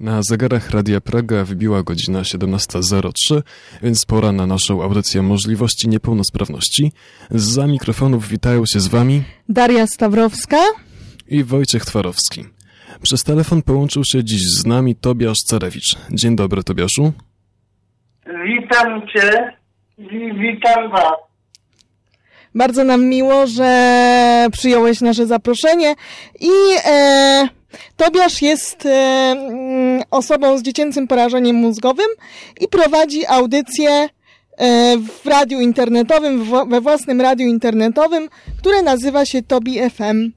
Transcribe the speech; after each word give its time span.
Na 0.00 0.22
zegarach 0.22 0.70
Radia 0.70 1.00
Praga 1.00 1.44
wybiła 1.44 1.82
godzina 1.82 2.22
17.03, 2.22 3.42
więc 3.82 4.06
pora 4.06 4.32
na 4.32 4.46
naszą 4.46 4.82
audycję 4.82 5.22
możliwości 5.22 5.88
niepełnosprawności. 5.88 6.92
Za 7.30 7.66
mikrofonów 7.66 8.28
witają 8.28 8.66
się 8.66 8.80
z 8.80 8.88
Wami 8.88 9.22
Daria 9.48 9.86
Stawrowska 9.86 10.56
i 11.28 11.44
Wojciech 11.44 11.84
Twarowski. 11.84 12.44
Przez 13.02 13.24
telefon 13.24 13.62
połączył 13.62 14.02
się 14.04 14.24
dziś 14.24 14.42
z 14.42 14.66
nami 14.66 14.96
Tobiasz 14.96 15.38
Carewicz. 15.46 15.96
Dzień 16.10 16.36
dobry, 16.36 16.64
Tobiaszu. 16.64 17.12
Witam 18.44 19.06
Cię 19.08 19.52
i 19.98 20.34
witam 20.34 20.90
Was. 20.90 21.14
Bardzo 22.54 22.84
nam 22.84 23.04
miło, 23.04 23.46
że 23.46 24.46
przyjąłeś 24.52 25.00
nasze 25.00 25.26
zaproszenie 25.26 25.94
i 26.40 26.50
e, 26.84 27.57
Tobiasz 27.96 28.42
jest 28.42 28.86
e, 28.86 28.90
mm, 28.90 30.02
osobą 30.10 30.58
z 30.58 30.62
dziecięcym 30.62 31.08
porażeniem 31.08 31.56
mózgowym 31.56 32.06
i 32.60 32.68
prowadzi 32.68 33.26
audycję 33.26 33.90
e, 33.90 34.08
w 35.22 35.26
radiu 35.26 35.60
internetowym, 35.60 36.44
w, 36.44 36.68
we 36.68 36.80
własnym 36.80 37.20
radiu 37.20 37.46
internetowym, 37.46 38.28
które 38.58 38.82
nazywa 38.82 39.24
się 39.24 39.42
Tobi 39.42 39.90
FM. 39.90 40.32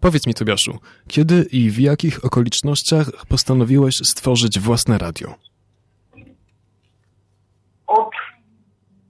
Powiedz 0.00 0.26
mi, 0.26 0.34
Tobiaszu, 0.34 0.78
kiedy 1.08 1.46
i 1.52 1.70
w 1.70 1.78
jakich 1.80 2.24
okolicznościach 2.24 3.06
postanowiłeś 3.28 3.94
stworzyć 3.94 4.58
własne 4.58 4.98
radio? 4.98 5.34
Od, 7.86 8.10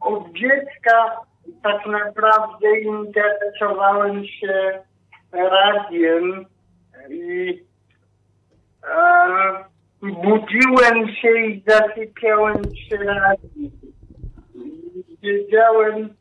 od 0.01 0.33
dziecka 0.33 1.27
tak 1.63 1.87
naprawdę 1.87 2.81
interesowałem 2.81 4.25
się 4.27 4.83
radiem 5.33 6.47
i 7.11 7.65
e, 8.85 9.65
budziłem 10.03 11.09
się 11.09 11.31
i 11.31 11.63
zasypiałem 11.67 12.63
przy 12.63 12.97
radiu. 12.97 13.71
Wiedziałem, 15.23 16.15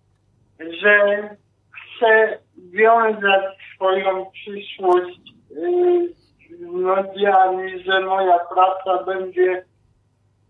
że 0.59 1.29
chcę 1.71 2.37
wiązać 2.57 3.43
swoją 3.75 4.25
przyszłość 4.31 5.19
y, 5.51 6.13
z 6.59 6.71
mediami, 6.71 7.83
że 7.83 7.99
moja 7.99 8.39
praca 8.39 9.03
będzie 9.03 9.65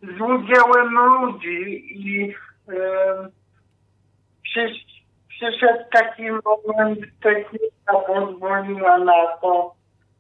z 0.02 0.22
udziałem 0.22 0.94
ludzi 0.94 1.86
i 1.96 2.30
y, 2.30 2.76
przysz, 4.44 4.86
przyszedł 5.30 5.84
taki 5.92 6.24
moment, 6.24 7.00
technika 7.22 7.94
pozwoliła 8.08 8.98
na 8.98 9.28
to, 9.42 9.75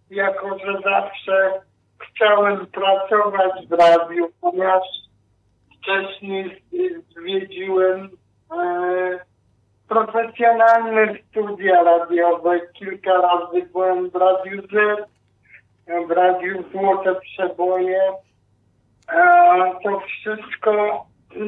jako 0.09 0.59
że 0.59 0.81
zawsze 0.83 1.61
chciałem 1.97 2.65
pracować 2.65 3.67
w 3.67 3.71
radiu, 3.71 4.29
ponieważ 4.41 4.83
wcześniej 5.77 6.63
zwiedziłem 7.15 8.09
e, 8.51 9.19
profesjonalne 9.87 11.15
studia 11.29 11.83
radiowe. 11.83 12.59
Kilka 12.73 13.13
razy 13.13 13.69
byłem 13.71 14.09
w 14.09 14.15
Radiu 14.15 14.61
Z, 14.61 15.07
w 16.07 16.11
Radiu 16.11 16.63
Złote 16.71 17.15
Przeboje. 17.15 18.01
E, 19.09 19.71
to 19.83 19.99
wszystko 19.99 21.05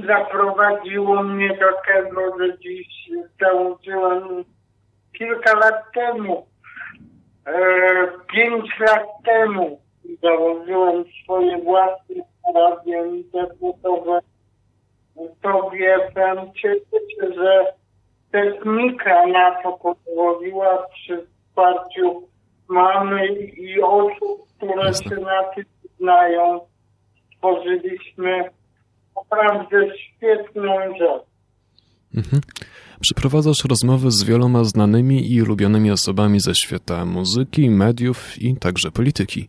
zaprowadziło 0.08 1.24
mnie 1.24 1.50
do 1.50 1.94
tego, 1.94 2.22
że 2.40 2.60
dziś 2.60 3.10
założyłem 3.40 4.44
kilka 5.18 5.54
lat 5.54 5.92
temu, 5.94 6.48
pięć 8.34 8.80
lat 8.80 9.08
temu 9.26 9.80
założyłem 10.22 11.04
swoje 11.24 11.58
własne 11.64 12.16
radio 12.56 13.06
internetowe. 13.06 14.20
To 15.42 15.72
FM. 16.14 16.52
Cieszę 16.62 17.00
się, 17.10 17.34
że 17.36 17.74
technika 18.32 19.26
na 19.26 19.64
to 19.64 19.72
pozwoliła 19.72 20.88
przy 20.94 21.28
wsparciu 21.28 22.28
mamy 22.68 23.28
i 23.36 23.82
osób, 23.82 24.48
które 24.58 24.94
się 24.94 25.16
na 25.16 25.44
tym 25.44 25.66
znają. 26.00 26.60
Stworzyliśmy 27.36 28.50
naprawdę 29.16 29.98
świetną 29.98 30.78
rzecz. 31.00 31.26
Mhm. 32.16 32.42
Przeprowadzasz 33.02 33.66
rozmowy 33.70 34.12
z 34.12 34.24
wieloma 34.24 34.64
znanymi 34.64 35.32
i 35.32 35.40
lubionymi 35.40 35.92
osobami 35.92 36.40
ze 36.40 36.56
świata 36.56 37.06
muzyki, 37.06 37.70
mediów 37.70 38.42
i 38.42 38.56
także 38.56 38.92
polityki. 38.92 39.48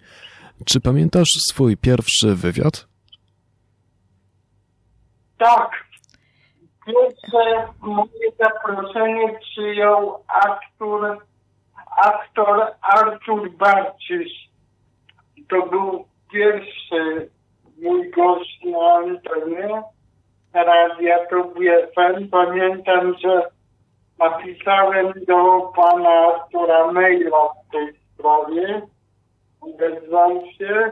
Czy 0.65 0.81
pamiętasz 0.81 1.29
swój 1.49 1.77
pierwszy 1.77 2.35
wywiad? 2.35 2.89
Tak. 5.39 5.71
Pierwsze 6.87 7.73
moje 7.81 8.33
zaproszenie 8.39 9.39
przyjął 9.41 10.25
aktor, 10.29 11.19
aktor 12.05 12.67
Artur 12.81 13.51
Barczyś. 13.57 14.33
To 15.49 15.67
był 15.67 16.05
pierwszy 16.33 17.31
mój 17.83 18.11
gość 18.11 18.61
na 18.65 18.93
antenie 18.95 19.83
radia 20.55 21.19
FM. 21.95 22.29
Pamiętam, 22.29 23.15
że 23.25 23.51
napisałem 24.19 25.13
do 25.27 25.73
pana 25.77 26.09
Artura 26.09 26.93
maila 26.93 27.39
w 27.69 27.73
tej 27.73 27.95
sprawie. 28.15 28.83
Odezwał 29.61 30.43
się 30.59 30.91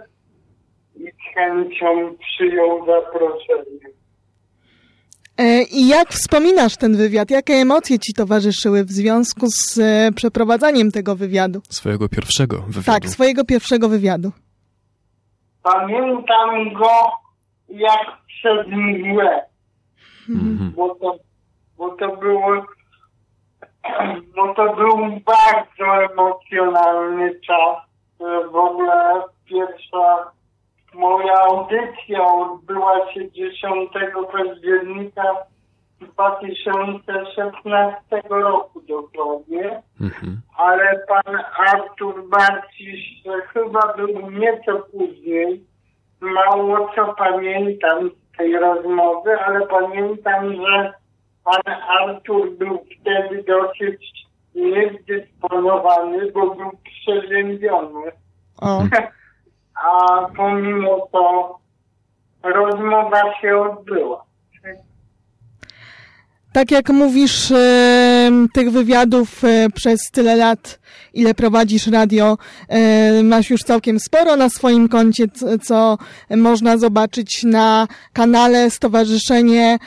i 0.97 1.05
z 1.05 1.35
chęcią 1.35 2.17
przyjął 2.19 2.87
zaproszenie. 2.87 3.97
E, 5.39 5.63
I 5.63 5.89
jak 5.89 6.09
wspominasz 6.09 6.77
ten 6.77 6.97
wywiad? 6.97 7.31
Jakie 7.31 7.55
emocje 7.55 7.99
ci 7.99 8.15
towarzyszyły 8.15 8.85
w 8.85 8.91
związku 8.91 9.47
z 9.47 9.79
e, 9.79 10.13
przeprowadzaniem 10.13 10.93
tego 10.93 11.17
wywiadu? 11.17 11.61
Swojego 11.69 12.09
pierwszego 12.09 12.57
wywiadu. 12.57 12.87
Tak, 12.87 13.09
swojego 13.09 13.45
pierwszego 13.45 13.89
wywiadu. 13.89 14.33
Pamiętam 15.63 16.73
go 16.73 16.91
jak 17.69 18.07
przez 18.27 18.67
mgłę. 18.67 19.43
Mhm. 20.29 20.73
Bo, 20.77 20.95
to, 20.95 21.17
bo 21.79 21.91
to 21.91 22.17
było 22.17 22.65
bo 24.37 24.55
to 24.55 24.77
był 24.77 24.97
bardzo 25.27 26.05
emocjonalny 26.13 27.41
czas. 27.41 27.77
W 28.53 28.57
ogóle 28.57 29.23
pierwsza 29.45 30.31
moja 30.95 31.35
audycja 31.35 32.25
odbyła 32.25 33.13
się 33.13 33.31
10 33.33 33.91
października 34.33 35.23
2016 36.01 38.23
roku 38.31 38.81
dokładnie, 38.89 39.83
Mhm. 40.01 40.41
ale 40.57 41.01
pan 41.09 41.39
Artur 41.57 42.29
Barciś 42.29 43.23
chyba 43.53 43.95
był 43.97 44.31
nieco 44.31 44.79
później. 44.93 45.65
Mało 46.35 46.91
co 46.95 47.15
pamiętam 47.15 48.11
z 48.11 48.37
tej 48.37 48.59
rozmowy, 48.59 49.41
ale 49.41 49.67
pamiętam, 49.67 50.57
że 50.57 50.93
pan 51.45 51.75
Artur 52.01 52.51
był 52.59 52.85
wtedy 53.01 53.45
dosyć 53.45 54.27
niezdysponowany, 54.55 56.33
bo 56.33 56.55
był 56.55 56.71
przeziębiony. 56.85 58.13
O. 58.63 58.83
A 59.85 60.21
pomimo 60.37 61.09
to 61.13 61.59
rozmowa 62.43 63.41
się 63.41 63.57
odbyła. 63.57 64.25
Tak 66.57 66.71
jak 66.71 66.91
mówisz, 66.91 67.51
e, 67.51 68.31
tych 68.53 68.71
wywiadów 68.71 69.45
e, 69.45 69.71
przez 69.75 70.01
tyle 70.13 70.37
lat, 70.37 70.79
ile 71.15 71.35
prowadzisz 71.35 71.87
radio, 71.87 72.39
e, 72.69 73.23
masz 73.23 73.51
już 73.51 73.61
całkiem 73.61 74.01
sporo 74.01 74.37
na 74.37 74.49
swoim 74.49 74.89
koncie, 74.89 75.25
co 75.63 75.99
można 76.37 76.79
zobaczyć 76.79 77.43
na 77.45 77.89
kanale 78.13 78.71
Stowarzyszenie 78.71 79.79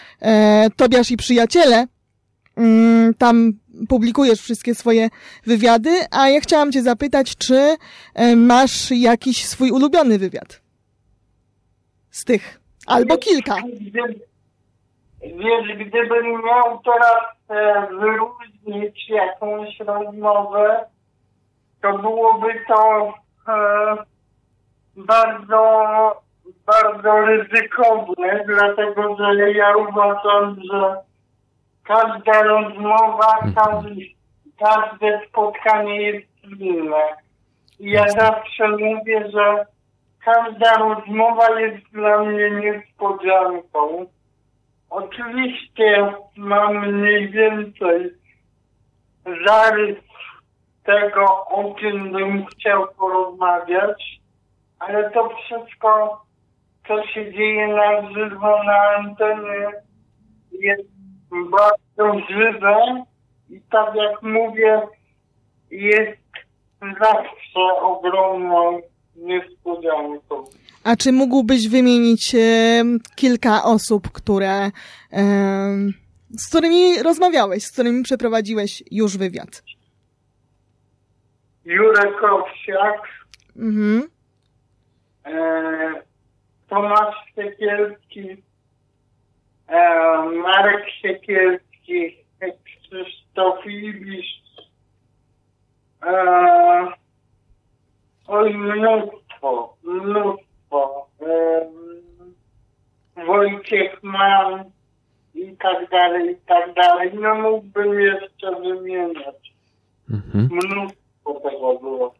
Tobiasz 0.75 1.11
i 1.11 1.17
Przyjaciele. 1.17 1.87
Mm, 2.57 3.13
Tam 3.13 3.53
publikujesz 3.87 4.41
wszystkie 4.41 4.75
swoje 4.75 5.09
wywiady, 5.45 5.91
a 6.11 6.29
ja 6.29 6.41
chciałam 6.41 6.71
cię 6.71 6.83
zapytać, 6.83 7.35
czy 7.35 7.75
masz 8.35 8.91
jakiś 8.91 9.45
swój 9.45 9.71
ulubiony 9.71 10.19
wywiad? 10.19 10.61
Z 12.11 12.23
tych. 12.23 12.59
Albo 12.85 13.17
kilka. 13.17 13.55
Wiesz, 15.21 15.77
gdybym 15.77 16.43
miał 16.43 16.79
teraz 16.79 17.23
e, 17.49 17.87
wyróżnić 17.87 19.09
jakąś 19.09 19.79
rozmowę, 19.79 20.85
to 21.81 21.97
byłoby 21.97 22.65
to 22.67 23.13
e, 23.47 23.95
bardzo, 24.95 26.21
bardzo 26.65 27.21
ryzykowne, 27.21 28.45
dlatego 28.45 29.15
że 29.15 29.51
ja 29.51 29.77
uważam, 29.77 30.57
że 30.71 30.95
każda 31.83 32.43
rozmowa, 32.43 33.37
każdy, 33.55 33.95
każde 34.59 35.21
spotkanie 35.29 36.01
jest 36.01 36.27
inne. 36.59 37.03
I 37.79 37.91
ja 37.91 38.09
zawsze 38.09 38.67
mówię, 38.67 39.29
że 39.31 39.65
każda 40.25 40.73
rozmowa 40.77 41.59
jest 41.59 41.91
dla 41.91 42.23
mnie 42.23 42.51
niespodzianką. 42.51 44.05
Oczywiście 44.89 46.13
mam 46.37 46.87
mniej 46.87 47.29
więcej 47.29 48.11
zarys 49.47 49.97
tego, 50.83 51.45
o 51.45 51.75
czym 51.79 52.11
bym 52.11 52.45
chciał 52.45 52.87
porozmawiać, 52.97 54.19
ale 54.79 55.11
to 55.11 55.29
wszystko, 55.29 56.21
co 56.87 57.07
się 57.07 57.33
dzieje 57.33 57.67
na 57.67 58.11
żywo 58.11 58.63
na 58.63 58.79
antenie, 58.79 59.71
jest 60.51 60.89
bardzo 61.31 62.19
żywe 62.29 63.03
i 63.49 63.61
tak 63.71 63.95
jak 63.95 64.21
mówię, 64.21 64.81
jest 65.71 66.19
zawsze 66.99 67.81
ogromną 67.81 68.81
niespodzianką. 69.19 70.43
A 70.83 70.95
czy 70.95 71.11
mógłbyś 71.11 71.67
wymienić 71.67 72.35
e, 72.35 72.83
kilka 73.15 73.63
osób, 73.63 74.11
które, 74.11 74.65
e, 74.65 74.71
z 76.29 76.49
którymi 76.49 77.03
rozmawiałeś, 77.03 77.63
z 77.63 77.71
którymi 77.71 78.03
przeprowadziłeś 78.03 78.83
już 78.91 79.17
wywiad? 79.17 79.63
Jurek 81.65 82.23
Owsiak, 82.23 83.01
Mhm. 83.57 84.09
e, 85.25 86.01
Tomasz 86.69 87.15
Sekielski, 87.35 88.43
e, 89.67 89.79
Marek 90.43 90.85
Sekielski, 91.01 92.17
Krzysztof 92.65 93.65
Ibisz, 93.65 94.41
e, 96.03 96.87
oj 98.29 98.53
mnóstwo, 98.53 99.77
mnóstwo, 99.83 101.07
e, 101.21 101.69
Wojciech 103.27 104.03
Mann 104.03 104.63
i 105.35 105.55
tak 105.57 105.89
dalej, 105.91 106.31
i 106.31 106.35
tak 106.47 106.73
dalej. 106.73 107.11
No 107.13 107.35
mógłbym 107.35 108.01
jeszcze 108.01 108.61
wymieniać. 108.61 109.53
Mhm. 110.09 110.49
Mnóstwo 110.51 111.49
tego 111.49 111.79
było. 111.79 112.13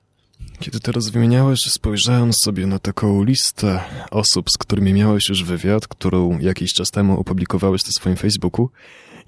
Kiedy 0.60 0.80
teraz 0.80 1.10
wymieniałeś, 1.10 1.60
spojrzałem 1.60 2.34
sobie 2.34 2.68
na 2.68 2.80
taką 2.80 3.24
listę 3.24 3.80
osób, 4.12 4.50
z 4.50 4.58
którymi 4.58 4.94
miałeś 4.94 5.30
już 5.30 5.44
wywiad, 5.44 5.88
którą 5.88 6.40
jakiś 6.40 6.74
czas 6.74 6.92
temu 6.92 7.20
opublikowałeś 7.20 7.86
na 7.86 7.92
swoim 7.92 8.16
Facebooku 8.16 8.70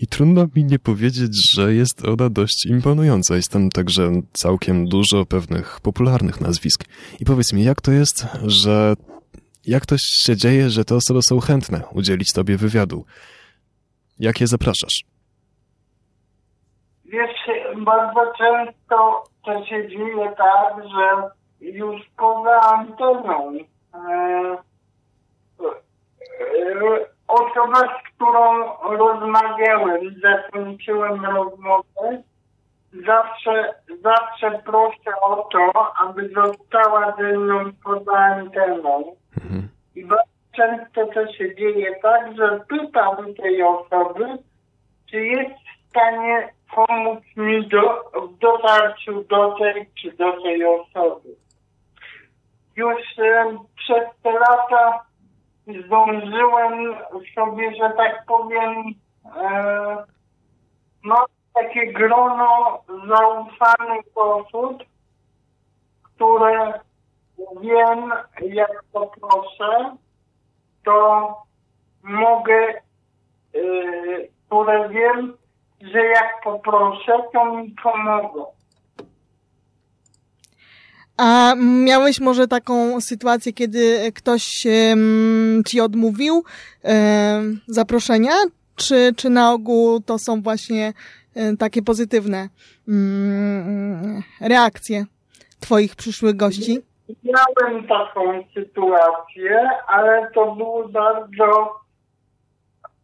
i 0.01 0.07
trudno 0.07 0.45
mi 0.55 0.63
nie 0.63 0.79
powiedzieć, 0.79 1.31
że 1.55 1.73
jest 1.73 2.07
ona 2.07 2.29
dość 2.29 2.65
imponująca. 2.65 3.35
Jest 3.35 3.51
tam 3.51 3.69
także 3.69 4.11
całkiem 4.33 4.85
dużo 4.85 5.25
pewnych 5.25 5.79
popularnych 5.83 6.41
nazwisk. 6.41 6.83
I 7.19 7.25
powiedz 7.25 7.53
mi, 7.53 7.63
jak 7.63 7.81
to 7.81 7.91
jest, 7.91 8.27
że 8.45 8.93
jak 9.67 9.85
to 9.85 9.95
się 9.97 10.35
dzieje, 10.35 10.69
że 10.69 10.85
te 10.85 10.95
osoby 10.95 11.19
są 11.21 11.39
chętne 11.39 11.81
udzielić 11.93 12.33
tobie 12.33 12.57
wywiadu? 12.57 13.05
Jak 14.19 14.41
je 14.41 14.47
zapraszasz? 14.47 15.03
Wiesz, 17.05 17.39
bardzo 17.77 18.33
często 18.37 19.23
to 19.45 19.65
się 19.65 19.89
dzieje 19.89 20.33
tak, 20.37 20.83
że 20.83 21.29
już 21.61 22.01
poza 22.17 22.59
anteną 22.61 23.53
e, 23.93 24.57
e, 26.59 27.05
osoba, 27.31 27.79
z 27.79 28.15
którą 28.15 28.73
rozmawiałem, 28.97 29.99
zakończyłem 30.21 31.25
rozmowę, 31.25 32.23
zawsze, 33.05 33.73
zawsze 34.03 34.61
proszę 34.65 35.11
o 35.21 35.35
to, 35.35 35.93
aby 35.97 36.29
została 36.29 37.15
ze 37.17 37.37
mną 37.37 37.71
poza 37.83 38.17
anteną. 38.17 39.15
Mhm. 39.43 39.69
I 39.95 40.05
bardzo 40.05 40.31
często 40.55 41.05
to 41.05 41.33
się 41.33 41.55
dzieje 41.55 41.95
tak, 42.01 42.35
że 42.35 42.59
pytam 42.69 43.33
tej 43.33 43.63
osoby, 43.63 44.25
czy 45.09 45.25
jest 45.25 45.51
w 45.51 45.89
stanie 45.89 46.49
pomóc 46.75 47.19
mi 47.35 47.67
do, 47.67 48.11
w 48.27 48.37
dotarciu 48.37 49.23
do 49.23 49.55
tej 49.59 49.89
czy 50.01 50.11
do 50.11 50.41
tej 50.41 50.65
osoby. 50.65 51.29
Już 52.75 53.01
e, 53.19 53.57
przez 53.75 54.03
te 54.23 54.31
lata 54.31 55.10
zdążyłem 55.67 56.95
sobie, 57.35 57.75
że 57.75 57.93
tak 57.97 58.25
powiem, 58.25 58.83
e, 59.35 60.03
mam 61.03 61.25
takie 61.53 61.93
grono 61.93 62.83
zaufanych 63.07 64.05
osób, 64.15 64.83
które 66.03 66.79
wiem, 67.61 68.13
jak 68.41 68.83
poproszę, 68.93 69.95
to 70.85 71.27
mogę, 72.03 72.81
yy, 73.53 74.29
które 74.45 74.89
wiem, 74.89 75.37
że 75.81 76.05
jak 76.05 76.41
poproszę, 76.43 77.23
to 77.33 77.45
mi 77.45 77.75
pomogą. 77.83 78.45
A 81.23 81.55
miałeś 81.85 82.19
może 82.19 82.47
taką 82.47 83.01
sytuację, 83.01 83.53
kiedy 83.53 84.11
ktoś 84.15 84.65
ci 85.65 85.81
odmówił 85.81 86.43
zaproszenia? 87.67 88.31
Czy, 88.75 89.13
czy 89.17 89.29
na 89.29 89.53
ogół 89.53 89.99
to 89.99 90.19
są 90.19 90.41
właśnie 90.41 90.93
e, 91.35 91.57
takie 91.57 91.81
pozytywne 91.81 92.49
mm, 92.87 94.21
reakcje 94.41 95.05
twoich 95.59 95.95
przyszłych 95.95 96.35
gości? 96.35 96.79
Miałem 97.23 97.87
taką 97.87 98.43
sytuację, 98.53 99.69
ale 99.87 100.31
to 100.33 100.55
były 100.55 100.89
bardzo 100.89 101.75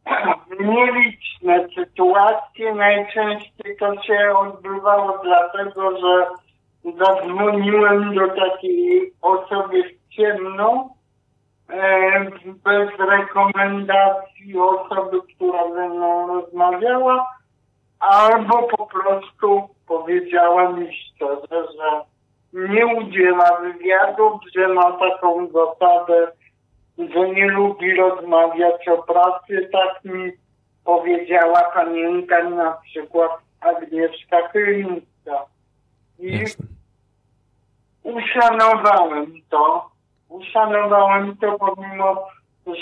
nieliczne 0.59 1.67
sytuacje. 1.75 2.75
Najczęściej 2.75 3.77
to 3.79 4.03
się 4.03 4.33
odbywało 4.37 5.19
dlatego, 5.23 5.97
że 5.97 6.46
zadzwoniłem 6.83 8.15
do 8.15 8.27
takiej 8.27 9.13
osoby 9.21 9.83
w 9.83 10.15
ciemno, 10.15 10.89
e, 11.69 12.25
bez 12.63 12.89
rekomendacji 12.99 14.59
osoby, 14.59 15.17
która 15.35 15.73
ze 15.73 15.89
mną 15.89 16.27
rozmawiała, 16.27 17.37
albo 17.99 18.63
po 18.63 18.85
prostu 18.85 19.69
powiedziała 19.87 20.71
mi 20.71 20.87
szczerze, 20.93 21.67
że 21.77 22.01
nie 22.53 22.87
udziela 22.87 23.57
wywiadów, 23.61 24.41
że 24.55 24.67
ma 24.67 24.91
taką 24.91 25.47
zasadę, 25.47 26.31
że 26.97 27.29
nie 27.29 27.47
lubi 27.51 27.95
rozmawiać 27.95 28.87
o 28.87 29.03
pracy. 29.03 29.69
Tak 29.71 30.05
mi 30.05 30.31
powiedziała, 30.85 31.71
pamiętam 31.73 32.55
na 32.55 32.71
przykład 32.71 33.31
Agnieszka 33.61 34.49
Krynicka. 34.49 35.45
I 36.19 36.39
Jasne. 36.39 36.65
uszanowałem 38.03 39.33
to. 39.49 39.91
Uszanowałem 40.29 41.37
to, 41.37 41.57
pomimo, 41.59 42.27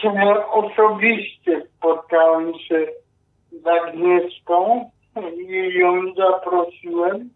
że 0.03 0.47
osobiście 0.47 1.67
spotkałem 1.77 2.53
się 2.59 2.87
z 3.51 3.67
Agnieszką 3.67 4.89
i 5.49 5.79
ją 5.79 6.13
zaprosiłem, 6.15 7.29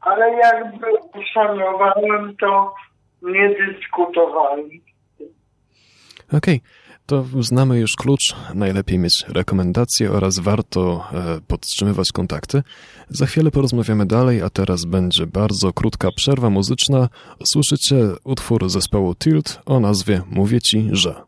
ale 0.00 0.32
jakby 0.32 0.86
uszanowałem 1.20 2.36
to, 2.36 2.74
nie 3.22 3.48
dyskutowałem. 3.48 4.70
Okej, 6.32 6.60
to 7.06 7.24
znamy 7.40 7.78
już 7.78 7.92
klucz. 7.96 8.34
Najlepiej 8.54 8.98
mieć 8.98 9.24
rekomendacje 9.28 10.12
oraz 10.12 10.38
warto 10.38 11.04
e, 11.12 11.40
podtrzymywać 11.46 12.12
kontakty. 12.12 12.62
Za 13.08 13.26
chwilę 13.26 13.50
porozmawiamy 13.50 14.06
dalej, 14.06 14.42
a 14.42 14.50
teraz 14.50 14.84
będzie 14.84 15.26
bardzo 15.26 15.72
krótka 15.72 16.08
przerwa 16.16 16.50
muzyczna. 16.50 17.08
Słyszycie 17.52 17.96
utwór 18.24 18.70
zespołu 18.70 19.14
Tilt 19.14 19.60
o 19.66 19.80
nazwie 19.80 20.22
Mówię 20.30 20.60
Ci, 20.60 20.88
że. 20.92 21.22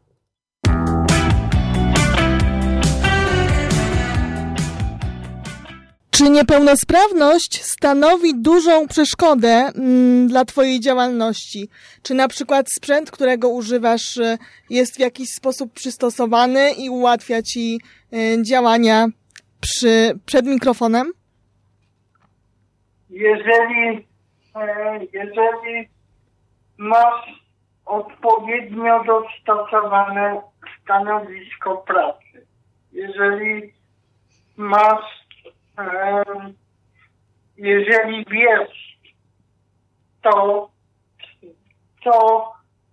Czy 6.16 6.30
niepełnosprawność 6.30 7.62
stanowi 7.62 8.42
dużą 8.42 8.88
przeszkodę 8.88 9.48
mm, 9.48 10.28
dla 10.28 10.44
Twojej 10.44 10.80
działalności? 10.80 11.68
Czy 12.02 12.14
na 12.14 12.28
przykład 12.28 12.66
sprzęt, 12.72 13.10
którego 13.10 13.48
używasz, 13.48 14.16
y, 14.16 14.38
jest 14.70 14.96
w 14.96 15.00
jakiś 15.00 15.28
sposób 15.28 15.72
przystosowany 15.72 16.70
i 16.78 16.90
ułatwia 16.90 17.42
Ci 17.42 17.80
y, 18.12 18.42
działania 18.42 19.06
przy, 19.60 20.18
przed 20.26 20.46
mikrofonem? 20.46 21.12
Jeżeli, 23.10 24.06
e, 24.54 25.00
jeżeli 25.12 25.88
masz 26.78 27.44
odpowiednio 27.86 29.04
dostosowane 29.04 30.40
stanowisko 30.82 31.76
pracy, 31.76 32.46
jeżeli 32.92 33.72
masz, 34.56 35.15
jeżeli 37.56 38.24
wiesz 38.30 38.98
to, 40.22 40.70
co 42.04 42.44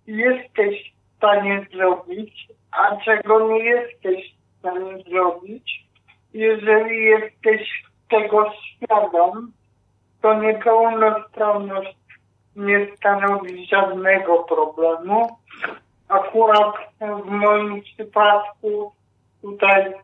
jesteś 0.06 0.92
w 0.92 1.16
stanie 1.16 1.66
zrobić, 1.72 2.48
a 2.70 2.96
czego 2.96 3.48
nie 3.48 3.58
jesteś 3.58 4.34
w 4.34 4.58
stanie 4.58 5.02
zrobić. 5.10 5.84
Jeżeli 6.34 7.04
jesteś 7.04 7.84
tego 8.10 8.52
świadom, 8.52 9.52
to 10.22 10.42
niepełnosprawność 10.42 11.96
nie 12.56 12.96
stanowi 12.96 13.66
żadnego 13.66 14.36
problemu. 14.42 15.38
Akurat 16.08 16.74
w 17.00 17.30
moim 17.30 17.82
przypadku 17.82 18.92
tutaj 19.42 19.94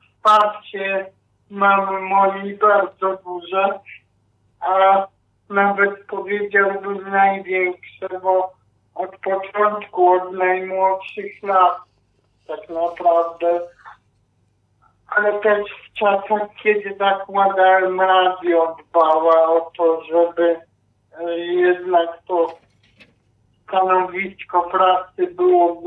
wsparcie 0.00 1.06
mamy 1.50 2.00
moi 2.00 2.54
bardzo 2.54 3.18
duże, 3.24 3.80
a 4.60 5.06
nawet 5.50 6.04
powiedziałbym 6.06 7.10
największe, 7.10 8.08
bo 8.22 8.52
od 8.94 9.16
początku, 9.16 10.12
od 10.12 10.32
najmłodszych 10.32 11.42
lat 11.42 11.78
tak 12.46 12.68
naprawdę, 12.68 13.60
ale 15.06 15.40
też 15.40 15.68
w 15.90 15.98
czasach, 15.98 16.48
kiedy 16.62 16.96
zakładałem 16.98 18.00
radio, 18.00 18.76
dbała 18.90 19.48
o 19.48 19.70
to, 19.76 20.04
żeby 20.04 20.60
e, 21.20 21.38
jednak 21.38 22.22
to 22.28 22.58
stanowisko 23.68 24.62
pracy 24.62 25.26
było 25.26 25.82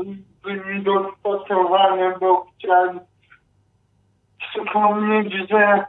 dostosowane, 0.82 2.14
bo 2.20 2.46
chciałem 2.58 3.00
przypomnieć, 4.50 5.32
że 5.50 5.84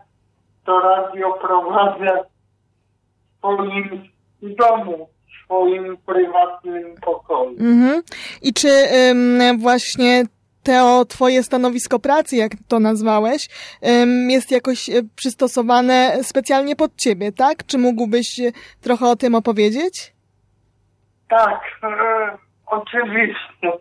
to 0.66 0.80
radio 0.80 1.34
prowadzę 1.34 2.24
w 2.24 3.38
swoim 3.38 4.10
domu, 4.42 5.10
w 5.28 5.46
swoim 5.46 5.98
prywatnym 5.98 6.96
pokoju. 7.02 7.50
Mhm. 7.50 8.02
I 8.42 8.54
czy 8.54 8.70
ym, 9.12 9.60
właśnie 9.60 10.24
to 10.64 11.06
twoje 11.06 11.44
stanowisko 11.44 12.00
pracy, 12.00 12.36
jak 12.36 12.52
to 12.68 12.80
nazwałeś, 12.80 13.50
jest 14.30 14.52
jakoś 14.52 14.90
e, 14.90 14.94
przystosowane 15.16 16.18
specjalnie 16.24 16.76
pod 16.76 16.96
ciebie, 16.96 17.32
tak? 17.32 17.66
Czy 17.66 17.78
mógłbyś 17.78 18.40
e, 18.40 18.52
trochę 18.82 19.06
o 19.06 19.16
tym 19.16 19.36
opowiedzieć? 19.36 20.14
Tak, 21.30 21.62
e, 21.84 22.38
oczywiście. 22.66 23.72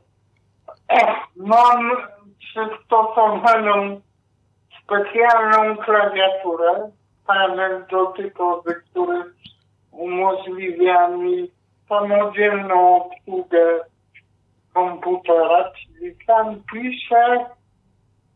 E, 0.88 1.14
mam 1.36 1.90
przystosowaną 2.38 4.00
specjalną 4.88 5.76
klawiaturę, 5.76 6.90
panel 7.26 7.84
dotykowy, 7.90 8.74
który 8.74 9.22
umożliwia 9.90 11.08
mi 11.08 11.50
samodzielną 11.88 13.04
obsługę 13.04 13.80
komputera, 14.74 15.70
czyli 15.72 16.16
sam 16.26 16.62
piszę 16.72 17.46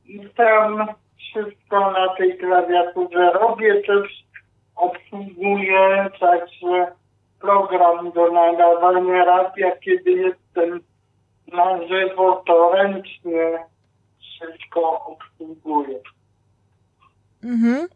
i 0.04 0.28
tam 0.36 0.86
wszystko 1.18 1.90
na 1.90 2.14
tej 2.14 2.38
klawiaturze 2.38 3.32
robię, 3.32 3.82
też 3.82 4.24
obsługuję 4.76 6.10
także 6.20 6.92
program 7.40 8.12
do 8.12 8.32
nadawania 8.32 9.24
radia, 9.24 9.76
kiedy 9.76 10.10
jestem 10.10 10.80
na 11.52 11.86
żywo, 11.88 12.42
to 12.46 12.72
ręcznie 12.72 13.58
wszystko 14.18 15.04
obsługuję. 15.04 15.98
Mhm. 17.44 17.86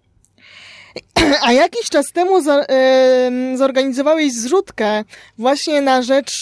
A 1.46 1.52
jakiś 1.52 1.90
czas 1.90 2.06
temu 2.12 2.40
zorganizowałeś 3.54 4.32
zrzutkę 4.32 5.04
właśnie 5.38 5.80
na 5.80 6.02
rzecz 6.02 6.32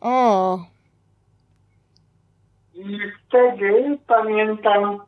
O. 0.01 0.59
I 2.73 2.99
wtedy 3.27 3.97
pamiętam, 4.07 4.99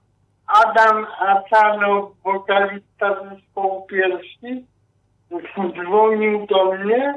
Adam 0.65 1.05
Asano, 1.19 2.11
wokalista 2.23 3.15
zespołu 3.23 3.85
pierwszy, 3.85 4.63
dzwonił 5.73 6.47
do 6.47 6.73
mnie 6.73 7.15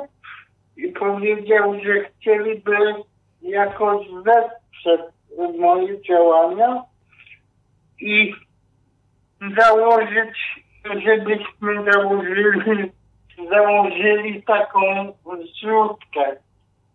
i 0.77 0.89
powiedział, 0.89 1.75
że 1.85 2.05
chcieliby 2.05 2.95
jakoś 3.43 4.07
wesprzeć 4.09 5.01
moje 5.59 6.03
działania 6.03 6.83
i 8.01 8.35
założyć, 9.59 10.65
żebyśmy 10.85 11.93
założyli, 11.93 12.93
założyli 13.51 14.43
taką 14.43 14.81
zrzutkę 15.25 16.37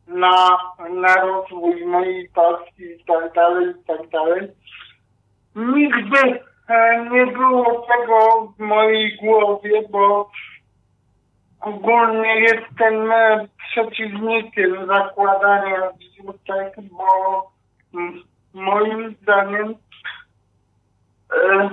na, 0.07 0.57
na 0.89 1.15
rozwój 1.15 1.85
mojej 1.85 2.29
pasji 2.29 2.85
i 3.01 3.03
tak 3.05 3.33
dalej, 3.33 3.69
i 3.69 3.85
tak 3.87 4.09
dalej. 4.09 4.47
Nigdy 5.55 6.39
e, 6.67 7.05
nie 7.11 7.27
było 7.27 7.87
tego 7.87 8.47
w 8.57 8.59
mojej 8.59 9.17
głowie, 9.17 9.83
bo 9.89 10.29
ogólnie 11.61 12.39
jestem 12.39 13.11
e, 13.11 13.47
przeciwnikiem 13.57 14.87
zakładania 14.87 15.91
zrzutek, 15.91 16.75
bo 16.91 17.51
moim 18.53 19.15
zdaniem 19.21 19.75
e, 21.33 21.69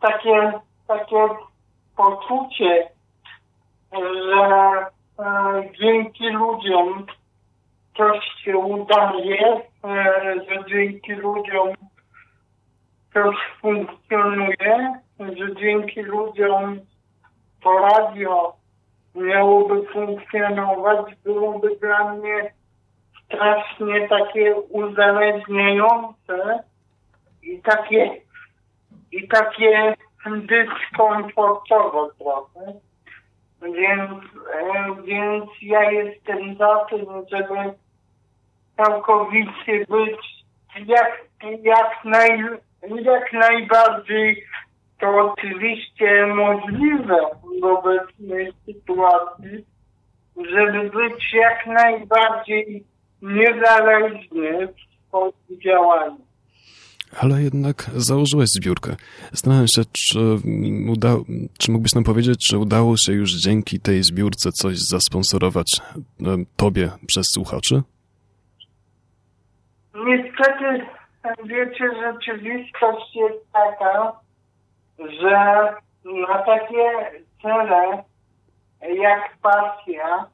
takie, 0.00 0.52
takie 0.88 1.28
poczucie, 1.96 2.88
że 3.92 4.86
dzięki 5.80 6.28
ludziom 6.28 7.06
coś 7.96 8.24
się 8.44 8.58
udaje, 8.58 9.60
że 10.48 10.64
dzięki 10.68 11.12
ludziom 11.12 11.68
coś 13.14 13.36
funkcjonuje, 13.60 14.98
że 15.20 15.54
dzięki 15.60 16.02
ludziom 16.02 16.80
to 17.62 17.78
radio 17.78 18.56
miałoby 19.14 19.86
funkcjonować, 19.92 21.14
byłoby 21.24 21.76
dla 21.80 22.14
mnie 22.14 22.52
strasznie 23.24 24.08
takie 24.08 24.56
uzależniające 24.56 26.62
i 27.42 27.62
takie 27.62 28.20
i 29.12 29.28
takie 29.28 29.94
dyskomfortowe 30.26 32.08
trochę. 32.18 32.72
Więc, 33.62 34.10
e, 34.54 34.94
więc 35.04 35.44
ja 35.62 35.90
jestem 35.90 36.56
za 36.56 36.86
tym, 36.90 37.06
żeby 37.30 37.74
całkowicie 38.76 39.86
być 39.88 40.44
jak, 40.86 41.24
jak 41.62 42.04
naj, 42.04 42.40
jak 42.90 43.32
najbardziej 43.32 44.44
to 45.00 45.32
oczywiście 45.32 46.26
możliwe 46.26 47.16
w 47.60 47.64
obecnej 47.64 48.52
sytuacji, 48.66 49.64
żeby 50.36 50.90
być 50.90 51.34
jak 51.34 51.66
najbardziej 51.66 52.84
niezależny 53.22 54.68
w 54.68 55.08
swoim 55.08 55.60
działaniu. 55.64 56.16
Ale 57.20 57.42
jednak 57.42 57.90
założyłeś 57.94 58.48
zbiórkę. 58.48 58.96
Zastanawiam 59.30 59.68
się, 59.68 59.82
czy, 59.92 60.18
uda, 60.90 61.16
czy 61.58 61.70
mógłbyś 61.70 61.94
nam 61.94 62.04
powiedzieć, 62.04 62.48
czy 62.48 62.58
udało 62.58 62.96
się 62.96 63.12
już 63.12 63.32
dzięki 63.32 63.80
tej 63.80 64.02
zbiórce 64.02 64.50
coś 64.52 64.78
zasponsorować 64.78 65.80
e, 65.80 66.00
tobie 66.56 66.90
przez 67.06 67.26
słuchaczy? 67.34 67.82
Niestety 70.06 70.86
wiecie, 71.44 71.90
rzeczywistość 72.00 73.16
jest 73.16 73.52
taka, 73.52 74.12
że 74.98 75.74
na 76.04 76.38
takie 76.38 77.10
cele 77.42 78.04
jak 78.94 79.36
pasja 79.42 80.26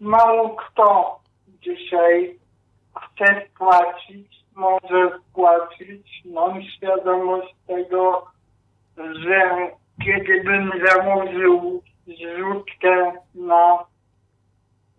mało 0.00 0.56
kto 0.56 1.18
dzisiaj 1.46 2.38
chce 2.96 3.42
spłacić, 3.48 4.44
może 4.54 5.18
spłacić. 5.30 6.22
Mam 6.24 6.62
świadomość 6.62 7.54
tego, 7.66 8.26
że 8.96 9.70
kiedy 10.04 10.44
bym 10.44 10.72
założył 10.86 11.82
zrzutkę 12.06 13.12
na 13.34 13.78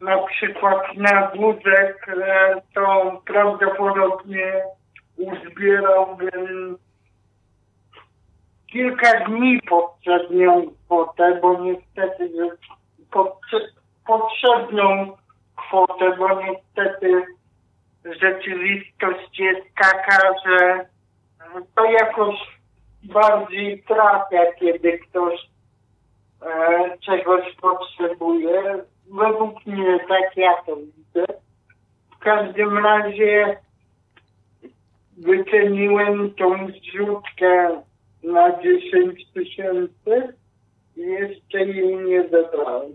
na 0.02 0.18
przykład 0.18 0.98
na 0.98 1.32
wózek, 1.36 2.08
e, 2.08 2.62
to 2.74 3.22
prawdopodobnie 3.26 4.64
uzbierałbym 5.20 6.78
kilka 8.72 9.26
dni 9.26 9.62
poprzednią 9.70 10.72
kwotę, 10.86 11.40
bo 11.42 11.60
niestety 11.60 12.32
potrzebną 14.06 15.18
kwotę, 15.56 16.18
bo 16.18 16.42
niestety 16.42 17.24
rzeczywistość 18.06 19.40
jest 19.40 19.68
taka, 19.76 20.34
że 20.46 20.86
to 21.76 21.86
jakoś 21.86 22.36
bardziej 23.04 23.84
trafia, 23.84 24.54
kiedy 24.60 25.00
ktoś 25.00 25.50
e, 26.42 26.98
czegoś 26.98 27.56
potrzebuje. 27.56 28.84
Według 29.12 29.66
mnie 29.66 30.00
tak 30.10 30.38
ja 30.38 30.54
to 30.66 30.76
widzę. 30.76 31.26
W 32.16 32.20
każdym 32.20 32.78
razie 32.78 33.58
wyceniłem 35.20 36.34
tą 36.34 36.68
zrzutkę 36.68 37.82
na 38.24 38.62
10 38.62 39.26
tysięcy 39.34 40.34
i 40.98 41.02
jeszcze 41.02 41.66
jej 41.66 41.98
nie 41.98 42.24
zebrałem. 42.24 42.92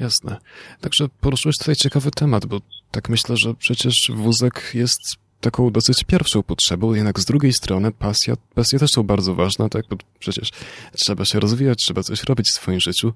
Jasne. 0.00 0.36
Także 0.80 1.06
poruszyłeś 1.20 1.58
tutaj 1.58 1.76
ciekawy 1.76 2.10
temat, 2.10 2.46
bo 2.46 2.58
tak 2.90 3.08
myślę, 3.08 3.36
że 3.36 3.54
przecież 3.54 4.10
wózek 4.14 4.70
jest 4.74 5.00
taką 5.40 5.70
dosyć 5.70 6.04
pierwszą 6.04 6.42
potrzebą, 6.42 6.94
jednak 6.94 7.20
z 7.20 7.24
drugiej 7.24 7.52
strony 7.52 7.92
pasja, 7.92 8.34
pasje 8.54 8.78
też 8.78 8.90
są 8.90 9.02
bardzo 9.02 9.34
ważne, 9.34 9.68
tak? 9.68 9.84
Bo 9.90 9.96
przecież 10.18 10.50
trzeba 10.92 11.24
się 11.24 11.40
rozwijać, 11.40 11.78
trzeba 11.78 12.02
coś 12.02 12.24
robić 12.24 12.48
w 12.48 12.52
swoim 12.54 12.80
życiu. 12.80 13.12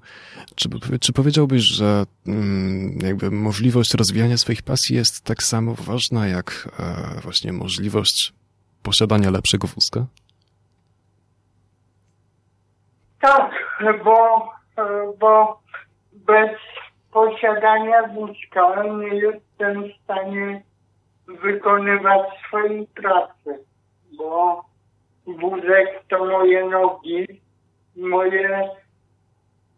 Czy, 0.55 0.69
czy 0.99 1.13
powiedziałbyś, 1.13 1.63
że 1.63 2.05
mm, 2.27 2.99
jakby 3.03 3.31
możliwość 3.31 3.93
rozwijania 3.93 4.37
swoich 4.37 4.61
pasji 4.61 4.95
jest 4.95 5.23
tak 5.23 5.43
samo 5.43 5.73
ważna, 5.73 6.27
jak 6.27 6.69
e, 6.79 7.21
właśnie 7.21 7.53
możliwość 7.53 8.33
posiadania 8.83 9.31
lepszego 9.31 9.67
wózka? 9.67 10.05
Tak, 13.21 13.51
bo, 14.03 14.49
bo 15.19 15.59
bez 16.13 16.51
posiadania 17.11 18.07
wózka 18.07 18.83
nie 18.83 19.15
jestem 19.15 19.83
w 19.83 20.03
stanie 20.03 20.63
wykonywać 21.27 22.21
swojej 22.47 22.87
pracy, 22.87 23.65
bo 24.17 24.63
wózek 25.27 26.03
to 26.09 26.25
moje 26.25 26.65
nogi, 26.65 27.27
moje, 27.95 28.69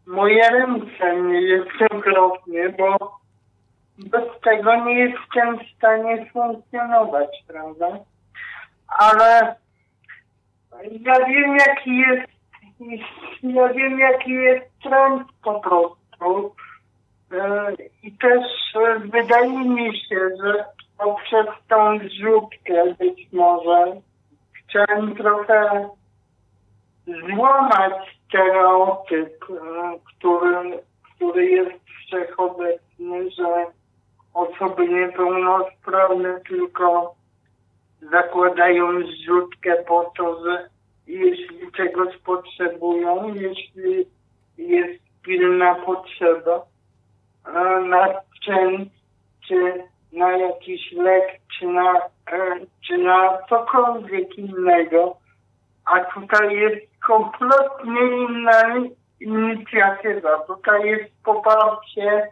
moje 0.05 0.49
ręce 0.49 1.21
niejednokrotnie, 1.21 2.69
bo 2.69 3.17
bez 3.97 4.41
tego 4.43 4.85
nie 4.85 4.93
jestem 4.93 5.59
w 5.59 5.77
stanie 5.77 6.25
funkcjonować, 6.31 7.43
prawda? 7.47 7.87
Ale 8.99 9.55
ja 10.81 11.25
wiem, 11.25 11.57
jaki 11.67 11.97
jest, 11.97 12.31
ja 13.43 13.67
wiem, 13.67 13.99
jaki 13.99 14.31
jest 14.31 14.65
trend 14.83 15.27
po 15.43 15.59
prostu. 15.59 16.55
E, 17.31 17.73
I 18.03 18.11
też 18.11 18.45
e, 18.75 18.99
wydaje 18.99 19.59
mi 19.59 19.99
się, 19.99 20.19
że 20.43 20.65
poprzez 20.97 21.45
tą 21.69 21.99
zrzutkę 21.99 22.93
być 22.99 23.31
może 23.31 24.01
chciałem 24.53 25.15
trochę 25.15 25.89
złamać 27.07 27.93
stereotyp, 28.27 29.45
który, 30.05 30.79
który 31.15 31.45
jest 31.45 31.83
wszechobecny, 31.85 33.31
że 33.31 33.65
osoby 34.33 34.87
niepełnosprawne 34.87 36.39
tylko 36.49 37.15
zakładają 38.11 38.87
zrzutkę 39.07 39.75
po 39.87 40.11
to, 40.17 40.45
że 40.45 40.69
jeśli 41.07 41.71
czegoś 41.71 42.17
potrzebują, 42.17 43.33
jeśli 43.33 44.05
jest 44.57 45.03
pilna 45.21 45.75
potrzeba 45.75 46.65
na 47.89 48.07
czy 49.47 49.83
na 50.17 50.37
jakiś 50.37 50.91
lek, 50.91 51.41
czy 51.59 51.67
na, 51.67 51.95
e, 52.31 52.59
czy 52.87 52.97
na 52.97 53.37
cokolwiek 53.49 54.37
innego, 54.37 55.17
a 55.85 55.99
tutaj 55.99 56.55
jest 56.55 56.85
kompletnie 57.07 58.01
inna 58.01 58.75
inicjatywa. 59.19 60.39
Tutaj 60.39 60.87
jest 60.87 61.23
poparcie, 61.23 62.31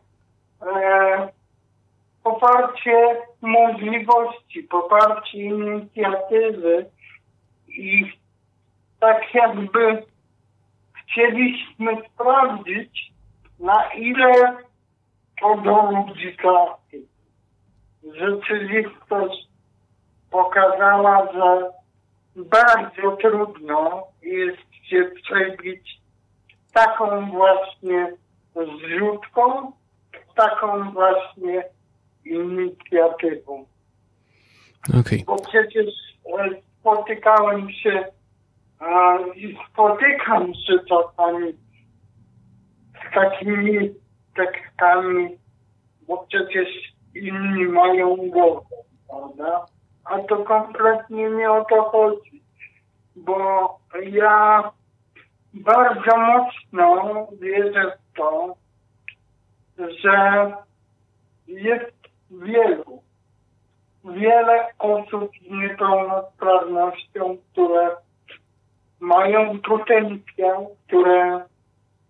e, 0.61 1.29
poparcie 2.23 3.21
możliwości, 3.41 4.63
poparcie 4.63 5.37
inicjatywy. 5.37 6.85
I 7.67 8.11
tak 8.99 9.33
jakby 9.33 10.03
chcieliśmy 11.03 11.97
sprawdzić, 12.13 13.11
na 13.59 13.93
ile 13.93 14.57
to 15.41 15.57
do 15.57 15.91
ludzi 15.91 16.37
trafi 16.37 17.14
rzeczywistość 18.13 19.47
pokazała, 20.31 21.31
że 21.33 21.71
bardzo 22.35 23.17
trudno 23.17 24.07
jest 24.21 24.73
się 24.83 25.11
przebić 25.23 26.01
taką 26.73 27.31
właśnie 27.31 28.13
zrzutką, 28.53 29.71
taką 30.35 30.91
właśnie 30.91 31.63
inicjatywą. 32.25 33.65
Okay. 34.89 35.23
Bo 35.25 35.35
przecież 35.35 35.85
e, 36.39 36.49
spotykałem 36.79 37.71
się 37.71 38.05
i 39.35 39.57
spotykam 39.71 40.53
się 40.53 40.73
czasami 40.89 41.53
z 42.93 43.13
takimi 43.13 43.93
tekstami, 44.35 45.37
bo 46.07 46.17
przecież 46.17 46.94
inni 47.15 47.65
mają 47.65 48.15
głowę, 48.15 48.65
prawda? 49.09 49.65
A 50.05 50.19
to 50.19 50.37
kompletnie 50.37 51.29
nie 51.29 51.51
o 51.51 51.65
to 51.65 51.83
chodzi, 51.83 52.41
bo 53.15 53.39
ja 54.03 54.63
bardzo 55.53 56.17
mocno 56.17 57.27
wierzę 57.41 57.97
w 57.97 58.17
to, 58.17 58.55
że 59.77 60.51
jest 61.47 61.95
wielu, 62.31 63.01
wiele 64.05 64.67
osób 64.79 65.31
z 65.47 65.51
niepełnosprawnością, 65.51 67.37
które 67.51 67.95
mają 68.99 69.59
potencjał, 69.59 70.75
które 70.87 71.45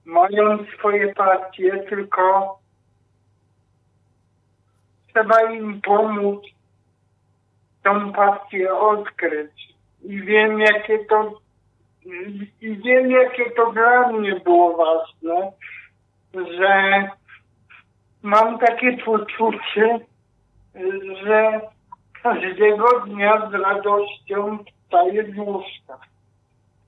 mają 0.05 0.65
swoje 0.79 1.13
partie, 1.13 1.83
tylko 1.89 2.57
trzeba 5.15 5.51
im 5.51 5.81
pomóc 5.81 6.43
tą 7.83 8.11
pasję 8.13 8.75
odkryć. 8.75 9.75
I 10.03 10.21
wiem, 10.21 10.59
jakie 10.59 10.99
to 10.99 11.31
i 12.61 12.75
wiem, 12.75 13.11
jakie 13.11 13.51
to 13.51 13.71
dla 13.71 14.11
mnie 14.11 14.39
było 14.39 14.77
ważne, 14.77 15.51
że 16.57 17.03
mam 18.23 18.59
takie 18.59 18.97
poczucie, 18.97 19.99
że 21.23 21.61
każdego 22.23 22.99
dnia 22.99 23.49
z 23.49 23.53
radością 23.53 24.57
wstaję 24.83 25.33
z 25.33 25.37
łóżka. 25.37 25.99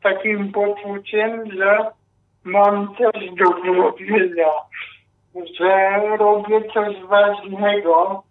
Takim 0.03 0.51
poczuciem, 0.51 1.51
że 1.51 1.91
mam 2.43 2.95
coś 2.95 3.29
do 3.31 3.45
zrobienia, 3.45 4.51
że 5.59 5.99
robię 6.17 6.61
coś 6.73 7.03
ważnego, 7.03 8.23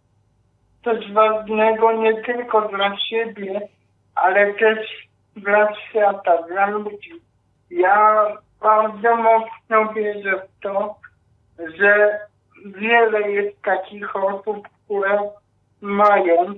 coś 0.84 1.12
ważnego 1.12 1.92
nie 1.92 2.22
tylko 2.22 2.68
dla 2.68 2.96
siebie, 2.96 3.68
ale 4.14 4.54
też 4.54 5.08
dla 5.36 5.74
świata, 5.74 6.42
dla 6.42 6.66
ludzi. 6.66 7.12
Ja 7.70 8.26
bardzo 8.60 9.16
mocno 9.16 9.94
wierzę 9.94 10.32
w 10.36 10.62
to, 10.62 10.94
że 11.58 12.20
wiele 12.64 13.30
jest 13.30 13.62
takich 13.62 14.16
osób, 14.16 14.68
które 14.68 15.30
mają 15.80 16.54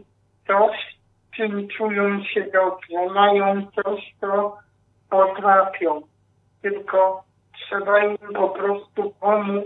coś, 0.46 0.98
czym 1.36 1.68
czują 1.68 2.24
się 2.24 2.42
dobrze, 2.42 3.14
mają 3.14 3.66
coś, 3.66 4.14
co 4.20 4.56
potrafią. 5.10 6.02
Tylko 6.62 7.24
trzeba 7.52 8.04
im 8.04 8.18
po 8.18 8.48
prostu 8.48 9.14
pomóc 9.20 9.64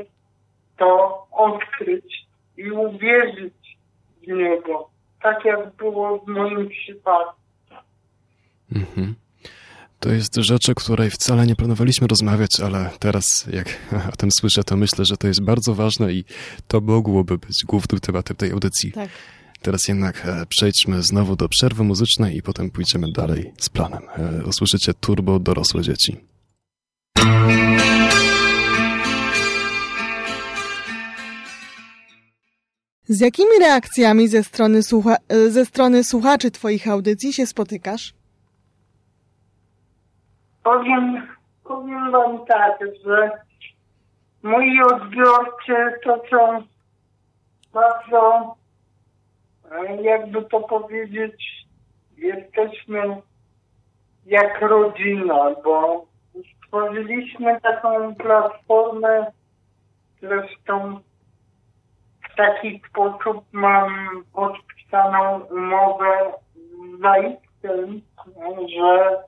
to 0.79 1.23
odkryć 1.31 2.27
i 2.57 2.71
uwierzyć 2.71 3.55
w 4.23 4.27
niego. 4.27 4.89
tak 5.23 5.45
jak 5.45 5.77
było 5.77 6.19
w 6.19 6.27
moim 6.27 6.69
przypadku. 6.69 7.43
Mhm. 8.75 9.15
To 10.01 10.13
jest 10.13 10.37
rzecz, 10.37 10.69
o 10.69 10.75
której 10.75 11.11
wcale 11.11 11.47
nie 11.47 11.57
planowaliśmy 11.57 12.07
rozmawiać, 12.07 12.61
ale 12.65 12.91
teraz, 12.99 13.47
jak 13.53 13.67
o 14.15 14.17
tym 14.17 14.31
słyszę, 14.33 14.65
to 14.65 14.77
myślę, 14.77 15.05
że 15.05 15.17
to 15.17 15.27
jest 15.27 15.45
bardzo 15.45 15.75
ważne 15.75 16.13
i 16.13 16.25
to 16.69 16.81
mogłoby 16.81 17.39
być 17.39 17.65
głównym 17.65 18.01
tematem 18.01 18.37
tej 18.37 18.51
audycji. 18.51 18.93
Tak. 18.93 19.11
Teraz 19.63 19.89
jednak 19.89 20.27
e, 20.27 20.47
przejdźmy 20.49 21.03
znowu 21.03 21.37
do 21.37 21.49
przerwy 21.49 21.85
muzycznej 21.85 22.37
i 22.37 22.43
potem 22.43 22.71
pójdziemy 22.71 23.13
dalej 23.13 23.53
z 23.59 23.69
planem. 23.69 24.03
E, 24.17 24.45
usłyszycie 24.45 24.95
Turbo 24.95 25.39
Dorosłe 25.39 25.83
Dzieci. 25.83 26.17
Z 33.13 33.21
jakimi 33.21 33.59
reakcjami 33.61 34.29
ze 34.29 34.43
strony, 34.43 34.83
słucha 34.83 35.17
ze 35.49 35.65
strony 35.65 36.05
słuchaczy 36.05 36.51
Twoich 36.51 36.89
audycji 36.89 37.33
się 37.33 37.47
spotykasz? 37.47 38.15
Powiem, 40.65 41.27
powiem 41.65 42.13
Wam 42.13 42.47
tak, 42.47 42.79
że 43.05 43.31
moi 44.43 44.83
odbiorcy 44.83 45.75
to 46.05 46.23
są 46.31 46.63
bardzo, 47.73 48.55
e, 49.71 50.03
jakby 50.03 50.43
to 50.43 50.61
powiedzieć, 50.61 51.67
jesteśmy 52.19 53.03
jak 54.27 54.61
rodzina, 54.61 55.55
bo 55.65 56.07
stworzyliśmy 56.65 57.61
taką 57.61 58.15
platformę, 58.15 59.27
zresztą 60.23 61.01
w 62.33 62.37
taki 62.37 62.83
sposób 62.89 63.45
mam 63.53 64.09
podpisaną 64.33 65.41
umowę 65.41 66.33
z 66.55 67.01
Zajcem, 67.01 68.01
że 68.77 69.23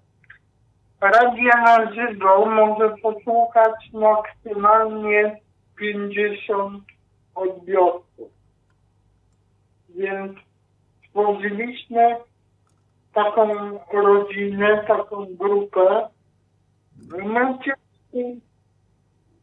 radia 1.01 1.63
na 1.63 1.95
żywo 1.95 2.47
może 2.47 2.97
posłuchać 3.03 3.91
maksymalnie 3.93 5.41
50 5.77 6.85
odbiorców. 7.35 8.31
Więc 9.89 10.39
stworzyliśmy 11.09 12.17
taką 13.15 13.79
rodzinę, 13.93 14.85
taką 14.89 15.27
grupę. 15.27 16.09
Mężczyźni 17.09 18.41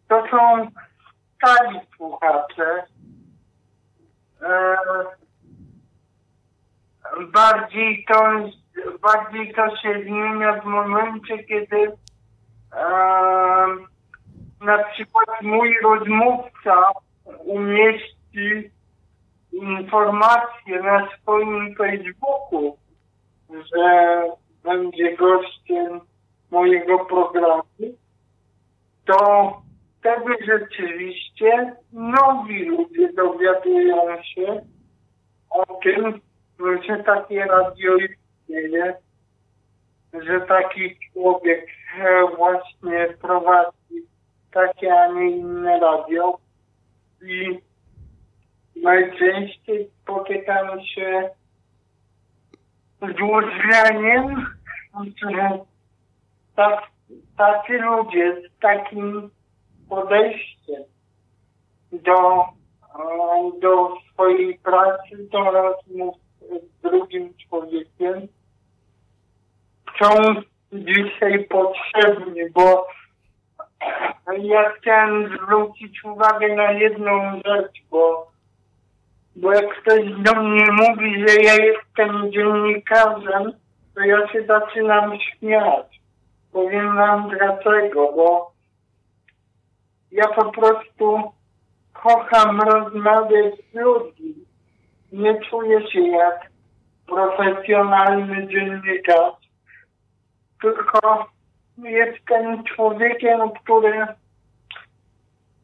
to 0.08 0.24
są 0.32 0.68
stali 1.38 1.80
słuchacze. 1.98 2.84
E, 4.44 4.76
bardziej 7.34 8.06
to, 8.06 8.16
bardziej 9.02 9.54
to 9.54 9.76
się 9.78 10.04
zmienia 10.04 10.62
w 10.62 10.66
momencie, 10.66 11.44
kiedy 11.44 11.92
e, 12.74 12.86
na 14.62 14.84
przykład 14.84 15.42
mój 15.42 15.76
rozmówca 15.84 16.76
umieści 17.40 18.72
informację 19.52 20.84
na 20.84 21.08
swoim 21.18 21.76
Facebooku, 21.76 22.78
że 23.50 24.22
będzie 24.64 25.18
gościem 25.18 26.02
mojego 26.52 27.06
programu, 27.06 27.64
to 29.06 29.62
wtedy 30.02 30.46
rzeczywiście 30.46 31.76
nowi 31.94 32.66
ludzie 32.66 33.14
dowiadują 33.14 34.24
się 34.24 34.62
o 35.50 35.66
tym, 35.84 36.22
że 36.88 37.04
takie 37.04 37.46
radio 37.46 37.96
istnieje, 37.98 38.94
że 40.14 40.42
taki 40.42 40.98
człowiek 41.14 41.68
właśnie 42.38 43.08
prowadzi 43.22 44.08
takie, 44.52 44.94
a 44.96 45.08
nie 45.08 45.30
inne 45.30 45.80
radio. 45.80 46.38
I 47.22 47.60
najczęściej 48.76 49.90
spotykamy 50.02 50.88
się 50.88 51.30
z 53.02 53.22
uznaniem, 53.22 54.46
że 55.18 55.60
tak, 56.56 56.84
tacy 57.38 57.74
ludzie 57.78 58.36
z 58.50 58.60
takim 58.60 59.30
podejście 59.92 60.86
do, 61.92 62.46
do 63.62 63.94
swojej 64.14 64.60
pracy, 64.60 65.28
do 65.32 65.52
rozmów 65.52 66.16
z 66.42 66.82
drugim 66.82 67.34
człowiekiem 67.38 68.28
są 70.00 70.10
dzisiaj 70.74 71.44
potrzebni, 71.44 72.42
bo 72.54 72.88
ja 74.42 74.70
chciałem 74.70 75.38
zwrócić 75.38 76.04
uwagę 76.04 76.56
na 76.56 76.72
jedną 76.72 77.42
rzecz, 77.46 77.84
bo, 77.90 78.32
bo 79.36 79.54
jak 79.54 79.82
ktoś 79.82 80.02
do 80.18 80.36
mnie 80.42 80.66
mówi, 80.72 81.26
że 81.28 81.36
ja 81.36 81.54
jestem 81.56 82.32
dziennikarzem, 82.32 83.54
to 83.96 84.02
ja 84.02 84.28
się 84.28 84.46
zaczynam 84.46 85.18
śmiać. 85.20 86.02
Powiem 86.54 86.96
wam 86.96 87.30
dlaczego, 87.30 88.12
bo 88.16 88.51
ja 90.12 90.28
po 90.28 90.52
prostu 90.52 91.32
kocham 91.94 92.62
rozmawiać 92.62 93.54
z 93.72 93.76
ludźmi. 93.76 94.34
Nie 95.12 95.42
czuję 95.50 95.92
się 95.92 96.02
jak 96.02 96.52
profesjonalny 97.08 98.48
dziennikarz, 98.48 99.34
tylko 100.62 101.26
jestem 101.78 102.64
człowiekiem, 102.64 103.40
który 103.64 104.08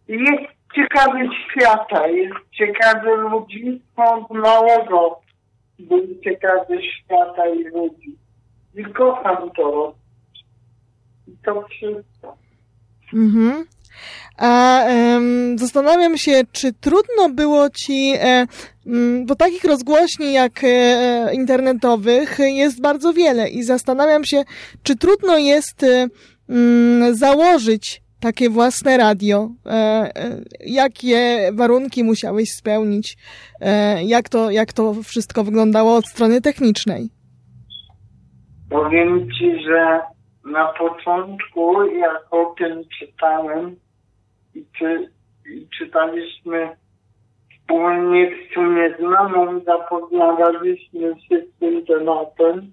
jest 0.08 0.54
ciekawy 0.76 1.30
świata, 1.46 2.08
jest 2.08 2.36
ciekawy 2.52 3.16
ludzi, 3.16 3.82
od 3.96 4.32
małego 4.32 5.20
był 5.80 6.08
ciekawy 6.24 6.84
świata 6.84 7.48
i 7.48 7.64
ludzi. 7.64 8.18
I 8.76 8.86
kocham 8.86 9.52
to. 9.52 9.96
I 11.28 11.32
to 11.46 11.62
wszystko. 11.62 12.38
Mhm. 13.14 13.66
A 14.38 14.84
um, 14.86 15.58
zastanawiam 15.58 16.18
się, 16.18 16.42
czy 16.52 16.74
trudno 16.74 17.30
było 17.30 17.70
ci, 17.70 18.14
e, 18.16 18.48
m, 18.88 19.26
bo 19.26 19.36
takich 19.36 19.64
rozgłośni 19.64 20.34
jak 20.34 20.64
e, 20.64 21.34
internetowych 21.34 22.38
jest 22.40 22.82
bardzo 22.82 23.14
wiele 23.14 23.50
i 23.50 23.64
zastanawiam 23.64 24.26
się, 24.26 24.44
czy 24.84 24.96
trudno 24.96 25.38
jest 25.38 25.84
e, 25.84 26.08
m, 26.50 27.16
założyć 27.16 28.02
takie 28.20 28.50
własne 28.50 28.98
radio. 28.98 29.50
E, 29.66 29.70
e, 29.72 30.10
jakie 30.66 31.50
warunki 31.54 32.04
musiałeś 32.04 32.50
spełnić? 32.52 33.18
E, 33.62 34.04
jak, 34.04 34.30
to, 34.30 34.52
jak 34.52 34.74
to 34.74 34.94
wszystko 34.94 35.44
wyglądało 35.44 35.96
od 35.96 36.06
strony 36.06 36.42
technicznej? 36.42 37.10
Powiem 38.70 39.28
ci, 39.32 39.64
że 39.64 40.00
na 40.46 40.74
początku, 40.74 41.86
jak 41.86 42.28
o 42.32 42.56
tym 42.58 42.84
czytałem 43.00 43.76
i, 44.58 44.66
czy, 44.78 45.12
i 45.52 45.68
czytaliśmy 45.78 46.78
wspólnie 48.48 48.96
z 49.00 49.02
mamą, 49.02 49.60
zapowiadaliśmy 49.60 51.22
się 51.22 51.42
z 51.42 51.60
tym 51.60 51.86
tematem. 51.86 52.72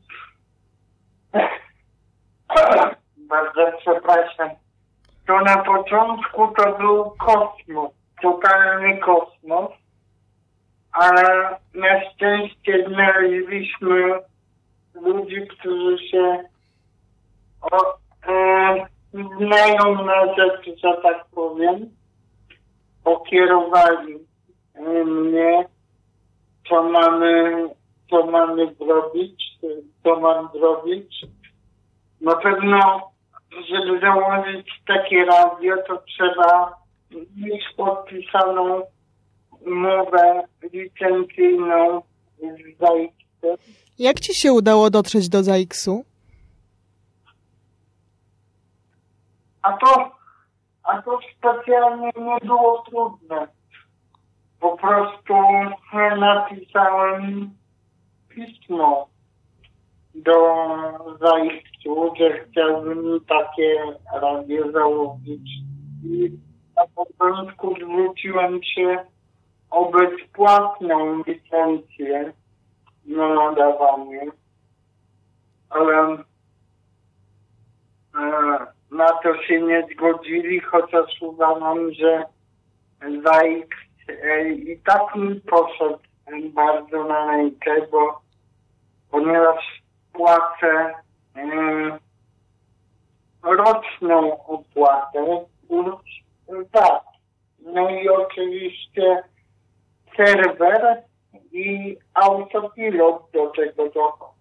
Bardzo 3.29 3.73
przepraszam. 3.79 4.51
To 5.27 5.41
na 5.41 5.57
początku 5.57 6.49
to 6.49 6.79
był 6.79 7.11
kosmos, 7.11 7.91
totalny 8.23 8.99
kosmos, 8.99 9.71
ale 10.93 11.57
na 11.75 12.11
szczęście 12.11 12.89
znaleźliśmy 12.89 14.21
ludzi, 14.95 15.47
którzy 15.47 16.09
się 16.09 16.45
o, 17.61 17.99
e, 18.29 18.94
znają 19.15 20.05
na 20.05 20.35
rzeczy, 20.35 20.77
że 20.83 20.97
tak 21.03 21.25
powiem, 21.35 21.91
pokierowali 23.05 24.19
mnie, 25.07 25.69
co 26.69 26.83
mamy, 26.83 27.65
co 28.11 28.27
mamy 28.27 28.75
zrobić, 28.75 29.45
co 30.03 30.21
mam 30.21 30.49
zrobić. 30.55 31.27
Na 32.21 32.37
pewno, 32.37 33.11
żeby 33.69 34.01
założyć 34.01 34.67
takie 34.87 35.25
radio, 35.25 35.75
to 35.89 36.03
trzeba 36.07 36.77
mieć 37.37 37.63
podpisaną 37.77 38.83
umowę 39.67 40.43
licencyjną 40.73 42.03
z 42.39 42.79
ZAX-em. 42.79 43.57
Jak 43.99 44.21
ci 44.21 44.35
się 44.35 44.53
udało 44.53 44.91
dotrzeć 44.91 45.29
do 45.29 45.43
ZAX-u? 45.43 46.05
A 49.65 49.73
to, 49.73 50.11
a 50.83 51.03
to 51.03 51.19
specjalnie 51.39 52.11
nie 52.17 52.39
było 52.47 52.85
trudne. 52.89 53.49
Po 54.61 54.77
prostu 54.77 55.35
napisałem 56.19 57.51
pismo 58.29 59.09
do 60.15 60.37
Zajściu, 61.21 62.13
że 62.19 62.45
chciałbym 62.45 63.21
takie 63.29 63.83
radio 64.13 64.73
założyć. 64.73 65.51
I 66.05 66.31
na 66.77 66.87
początku 66.87 67.75
zwróciłem 67.75 68.63
się 68.63 69.05
o 69.71 69.91
bezpłatną 69.91 71.23
licencję 71.27 72.33
na 73.07 73.35
nadawanie, 73.35 74.31
ale 75.71 76.25
e, 78.15 78.44
na 78.95 79.13
to 79.13 79.43
się 79.43 79.61
nie 79.61 79.87
zgodzili, 79.93 80.61
chociaż 80.61 81.23
uważam, 81.23 81.93
że 81.93 82.23
ZAX 83.01 83.69
e, 84.09 84.49
i 84.49 84.79
tak 84.79 85.17
mi 85.17 85.41
poszedł 85.41 85.99
bardzo 86.53 87.05
na 87.05 87.27
rękę, 87.27 87.87
bo 87.91 88.21
ponieważ 89.11 89.83
płacę 90.13 90.95
e, 91.37 91.99
roczną 93.43 94.45
opłatę, 94.47 95.45
plus 95.69 96.01
tak. 96.73 97.03
No 97.59 97.91
i 97.91 98.09
oczywiście 98.09 99.23
serwer 100.17 101.03
i 101.53 101.97
autopilot 102.15 103.31
do 103.33 103.47
tego 103.47 103.89
dochodzi. 103.89 104.35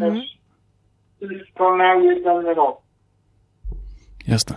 Też 0.00 0.43
na 1.78 1.94
jeden 1.94 2.46
rok. 2.46 2.80
Jasne. 4.26 4.56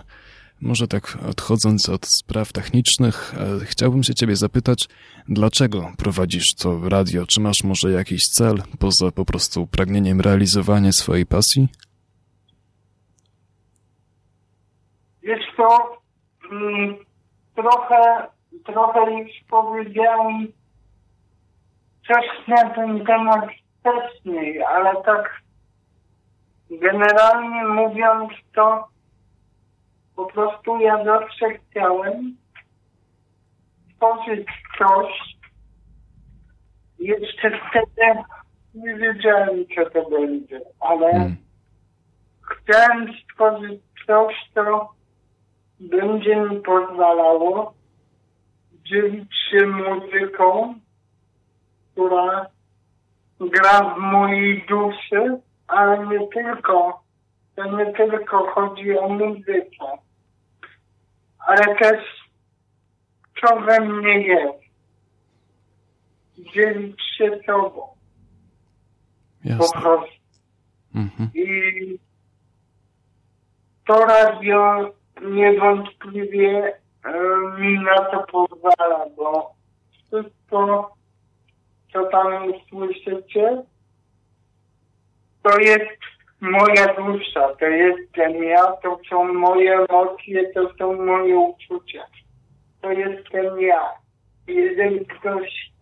Może 0.60 0.88
tak 0.88 1.18
odchodząc 1.30 1.88
od 1.88 2.06
spraw 2.06 2.52
technicznych, 2.52 3.34
e, 3.34 3.64
chciałbym 3.64 4.02
się 4.02 4.14
ciebie 4.14 4.36
zapytać, 4.36 4.78
dlaczego 5.28 5.92
prowadzisz 5.98 6.54
to 6.62 6.88
radio? 6.88 7.26
Czy 7.26 7.40
masz 7.40 7.64
może 7.64 7.90
jakiś 7.90 8.22
cel 8.22 8.56
poza 8.78 9.12
po 9.12 9.24
prostu 9.24 9.66
pragnieniem 9.66 10.20
realizowania 10.20 10.92
swojej 10.92 11.26
pasji? 11.26 11.68
Wiesz 15.22 15.44
co, 15.56 15.68
mm, 16.52 16.96
trochę, 17.54 18.26
trochę 18.64 19.12
już 19.12 19.30
powiedziałem 19.50 20.46
coś 22.06 22.48
na 22.48 22.70
ten 22.70 23.04
temat 23.06 23.44
wcześniej, 23.80 24.62
ale 24.62 25.02
tak 25.02 25.42
generalnie 26.70 27.64
mówiąc 27.64 28.32
to 28.54 28.88
po 30.16 30.26
prostu 30.26 30.80
ja 30.80 31.04
zawsze 31.04 31.46
chciałem 31.58 32.36
stworzyć 33.94 34.48
coś. 34.78 35.36
Jeszcze 36.98 37.50
wtedy 37.50 38.22
nie 38.74 38.94
wiedziałem, 38.94 39.64
co 39.74 39.90
to 39.90 40.10
będzie, 40.10 40.60
ale 40.80 41.10
Hmm. 41.10 41.36
chciałem 42.42 43.12
stworzyć 43.24 43.80
coś, 44.06 44.34
co 44.54 44.94
będzie 45.80 46.36
mi 46.36 46.60
pozwalało 46.60 47.74
dzielić 48.84 49.34
się 49.50 49.66
muzyką, 49.66 50.74
która 51.92 52.46
gra 53.40 53.94
w 53.94 53.98
mojej 53.98 54.66
duszy, 54.68 55.40
ale 55.68 56.06
nie 56.06 56.28
tylko. 56.28 57.02
To 57.56 57.76
nie 57.76 57.92
tylko 57.92 58.46
chodzi 58.46 58.98
o 58.98 59.08
muzykę, 59.08 59.98
ale 61.38 61.76
też 61.76 62.04
co 63.40 63.60
we 63.60 63.80
mnie 63.80 64.20
jest. 64.20 64.58
Dzielić 66.54 67.02
się 67.18 67.40
sobą. 67.46 67.88
Po 69.58 69.80
prostu. 69.80 70.18
Mhm. 70.94 71.30
I 71.34 71.98
to 73.86 74.06
radio 74.06 74.90
niewątpliwie 75.22 76.72
e, 77.04 77.12
mi 77.60 77.78
na 77.84 78.04
to 78.04 78.24
pozwala, 78.32 79.06
bo 79.16 79.54
wszystko, 79.92 80.90
co 81.92 82.04
tam 82.04 82.52
słyszycie, 82.68 83.62
to 85.48 85.58
jest 85.58 86.00
moja 86.40 86.94
dusza, 86.94 87.54
to 87.60 87.66
jestem 87.66 88.44
ja, 88.44 88.72
to 88.82 89.00
są 89.10 89.32
moje 89.32 89.74
emocje, 89.74 90.52
to 90.54 90.70
są 90.78 91.04
moje 91.04 91.38
uczucia. 91.38 92.04
To 92.80 92.92
jestem 92.92 93.60
ja. 93.60 93.90
Jeżeli 94.46 95.06
ktoś, 95.06 95.72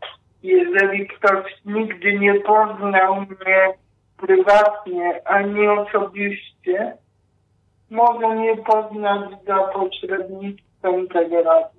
jeżeli 0.42 1.08
ktoś 1.08 1.54
nigdy 1.64 2.18
nie 2.18 2.34
poznał 2.34 3.20
mnie 3.20 3.74
prywatnie, 4.16 5.20
ani 5.24 5.68
osobiście, 5.68 6.96
może 7.90 8.28
mnie 8.28 8.56
poznać 8.56 9.30
za 9.46 9.56
pośrednictwem 9.56 11.08
tego 11.08 11.42
radia. 11.42 11.75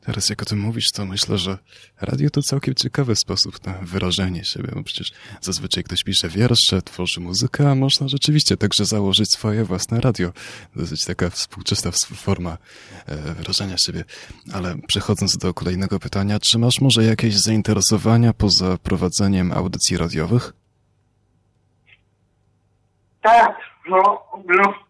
Teraz 0.00 0.28
jak 0.28 0.42
o 0.42 0.44
tym 0.44 0.60
mówisz, 0.60 0.90
to 0.94 1.04
myślę, 1.06 1.38
że 1.38 1.58
radio 2.00 2.30
to 2.30 2.42
całkiem 2.42 2.74
ciekawy 2.74 3.16
sposób 3.16 3.66
na 3.66 3.72
wyrażenie 3.72 4.44
siebie, 4.44 4.68
bo 4.74 4.82
przecież 4.82 5.12
zazwyczaj 5.40 5.84
ktoś 5.84 6.04
pisze 6.04 6.28
wiersze, 6.28 6.82
tworzy 6.82 7.20
muzykę, 7.20 7.70
a 7.70 7.74
można 7.74 8.08
rzeczywiście 8.08 8.56
także 8.56 8.84
założyć 8.84 9.32
swoje 9.32 9.64
własne 9.64 10.00
radio. 10.00 10.32
Dosyć 10.76 11.04
taka 11.04 11.30
współczesna 11.30 11.90
forma 12.14 12.58
e, 13.06 13.34
wyrażania 13.34 13.78
siebie. 13.78 14.04
Ale 14.52 14.76
przechodząc 14.86 15.36
do 15.36 15.54
kolejnego 15.54 16.00
pytania, 16.00 16.38
czy 16.40 16.58
masz 16.58 16.80
może 16.80 17.04
jakieś 17.04 17.36
zainteresowania 17.36 18.32
poza 18.32 18.78
prowadzeniem 18.78 19.52
audycji 19.52 19.96
radiowych? 19.96 20.52
Tak, 23.22 23.56
no, 23.90 24.22
ogl- 24.32 24.87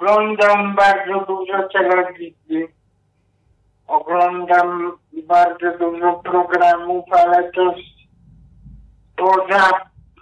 oglądam 0.00 0.74
bardzo 0.74 1.26
dużo 1.26 1.68
telewizji. 1.72 2.68
Oglądam 3.86 4.92
bardzo 5.12 5.78
dużo 5.78 6.12
programów, 6.12 7.04
ale 7.12 7.52
też 7.52 7.80
poza 9.16 9.70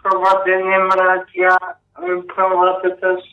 prowadzeniem 0.02 0.90
radia 0.90 1.56
y, 1.56 2.22
prowadzę 2.22 2.96
też 2.96 3.24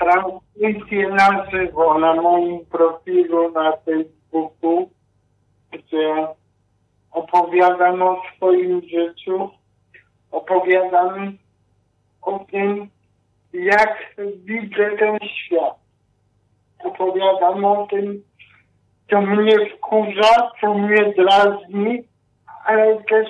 transmisję 0.00 1.08
na 1.08 1.50
żywo 1.50 1.98
na 1.98 2.14
moim 2.14 2.66
profilu 2.66 3.52
na 3.52 3.72
Facebooku, 3.76 4.90
gdzie 5.72 6.26
opowiadam 7.10 8.02
o 8.02 8.22
swoim 8.36 8.82
życiu 8.82 9.50
opowiadam 10.30 11.38
o 12.22 12.38
tym, 12.50 12.88
jak 13.52 14.14
widzę 14.44 14.96
ten 14.98 15.18
świat. 15.20 15.74
Opowiadam 16.84 17.64
o 17.64 17.86
tym, 17.90 18.22
co 19.10 19.20
mnie 19.20 19.56
wkurza, 19.70 20.50
co 20.60 20.74
mnie 20.74 21.14
drażni, 21.16 22.02
ale 22.64 23.02
też 23.02 23.28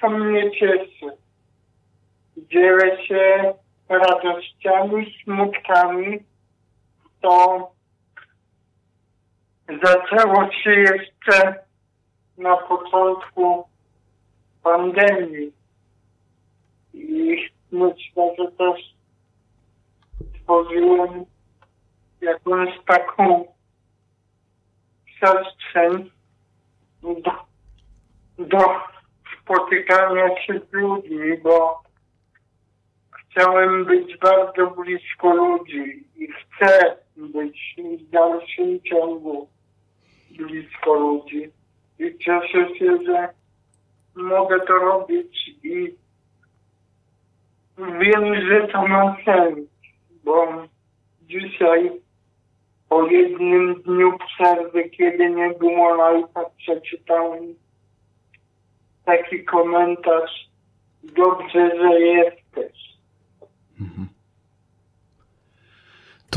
co 0.00 0.10
mnie 0.10 0.50
cieszy. 0.50 1.16
Dzielę 2.36 3.06
się 3.06 3.54
radościami, 3.88 5.14
smutkami. 5.24 6.18
To 7.20 7.70
zaczęło 9.82 10.52
się 10.52 10.70
jeszcze 10.70 11.54
na 12.38 12.56
początku 12.56 13.68
pandemii 14.62 15.52
i 16.94 17.50
myślę, 17.72 18.34
że 18.38 18.52
też 18.52 18.95
stworzyłem 20.46 21.24
jakąś 22.20 22.68
taką 22.86 23.44
przestrzeń 25.04 26.10
do, 27.02 27.32
do 28.38 28.58
spotykania 29.42 30.42
się 30.42 30.60
z 30.70 30.72
ludźmi, 30.72 31.38
bo 31.42 31.82
chciałem 33.10 33.84
być 33.84 34.16
bardzo 34.16 34.70
blisko 34.70 35.34
ludzi 35.34 36.04
i 36.16 36.28
chcę 36.32 36.96
być 37.16 37.76
w 38.00 38.10
dalszym 38.10 38.82
ciągu 38.82 39.48
blisko 40.30 40.94
ludzi. 40.94 41.50
I 41.98 42.18
cieszę 42.18 42.78
się, 42.78 42.98
że 43.06 43.28
mogę 44.14 44.60
to 44.60 44.72
robić 44.72 45.50
i 45.62 45.94
wiem, 47.78 48.48
że 48.48 48.68
to 48.68 48.88
ma 48.88 49.16
sens, 49.24 49.58
bo 50.26 50.46
dzisiaj 51.22 51.92
po 52.88 53.06
jednym 53.06 53.82
dniu 53.82 54.12
przerwy, 54.18 54.90
kiedy 54.90 55.30
nie 55.30 55.50
było 55.50 55.96
live'a, 55.96 56.44
przeczytałem 56.56 57.54
taki 59.04 59.44
komentarz 59.44 60.50
dobrze, 61.02 61.70
że 61.76 62.00
jesteś. 62.00 62.78
Mhm. 63.80 64.08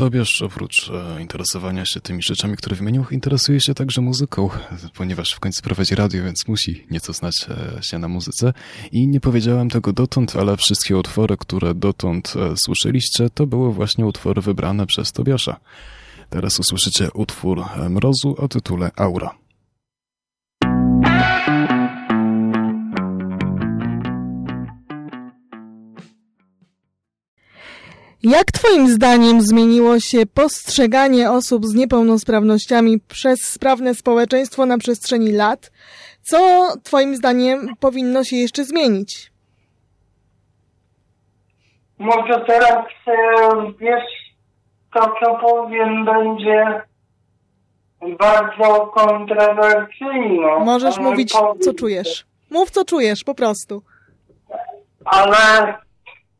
Tobiasz 0.00 0.42
oprócz 0.42 0.90
e, 0.90 1.20
interesowania 1.20 1.84
się 1.84 2.00
tymi 2.00 2.22
rzeczami, 2.22 2.56
które 2.56 2.76
wymienił, 2.76 3.04
interesuje 3.10 3.60
się 3.60 3.74
także 3.74 4.00
muzyką, 4.00 4.50
ponieważ 4.94 5.32
w 5.32 5.40
końcu 5.40 5.62
prowadzi 5.62 5.94
radio, 5.94 6.24
więc 6.24 6.48
musi 6.48 6.86
nieco 6.90 7.12
znać 7.12 7.46
e, 7.78 7.82
się 7.82 7.98
na 7.98 8.08
muzyce. 8.08 8.52
I 8.92 9.08
nie 9.08 9.20
powiedziałem 9.20 9.70
tego 9.70 9.92
dotąd, 9.92 10.36
ale 10.36 10.56
wszystkie 10.56 10.96
utwory, 10.96 11.36
które 11.36 11.74
dotąd 11.74 12.34
e, 12.36 12.56
słyszeliście, 12.56 13.30
to 13.30 13.46
były 13.46 13.72
właśnie 13.72 14.06
utwory 14.06 14.42
wybrane 14.42 14.86
przez 14.86 15.12
Tobiasza. 15.12 15.60
Teraz 16.30 16.60
usłyszycie 16.60 17.10
utwór 17.14 17.64
Mrozu 17.90 18.34
o 18.38 18.48
tytule 18.48 18.90
Aura. 18.96 19.39
Jak 28.22 28.52
Twoim 28.52 28.88
zdaniem 28.88 29.40
zmieniło 29.42 30.00
się 30.00 30.26
postrzeganie 30.34 31.30
osób 31.30 31.66
z 31.66 31.74
niepełnosprawnościami 31.74 32.98
przez 33.08 33.38
sprawne 33.40 33.94
społeczeństwo 33.94 34.66
na 34.66 34.78
przestrzeni 34.78 35.32
lat? 35.32 35.70
Co 36.22 36.68
Twoim 36.84 37.16
zdaniem 37.16 37.68
powinno 37.80 38.24
się 38.24 38.36
jeszcze 38.36 38.64
zmienić? 38.64 39.32
Może 41.98 42.44
teraz, 42.46 42.84
wiesz, 43.78 44.34
to 44.94 45.00
co 45.00 45.34
powiem 45.34 46.04
będzie 46.04 46.82
bardzo 48.18 48.86
kontrowersyjne. 48.86 50.58
Możesz 50.64 50.98
mówić, 50.98 51.32
co 51.60 51.74
czujesz. 51.74 52.26
Mów, 52.50 52.70
co 52.70 52.84
czujesz, 52.84 53.24
po 53.24 53.34
prostu. 53.34 53.82
Ale 55.04 55.74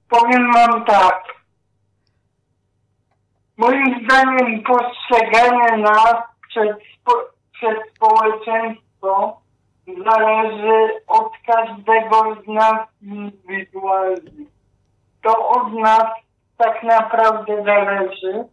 powiem 0.09 0.53
wam 0.53 0.85
tak. 0.85 1.40
Moim 3.61 4.05
zdaniem 4.05 4.63
postrzeganie 4.63 5.77
nas 5.77 6.15
przez, 6.49 6.77
przez 7.53 7.77
społeczeństwo 7.95 9.41
zależy 10.05 10.89
od 11.09 11.33
każdego 11.47 12.37
z 12.43 12.47
nas 12.49 12.79
indywidualnie. 13.03 14.47
To 15.23 15.49
od 15.49 15.73
nas 15.73 16.05
tak 16.59 16.83
naprawdę 16.83 17.65
zależy, 17.65 18.45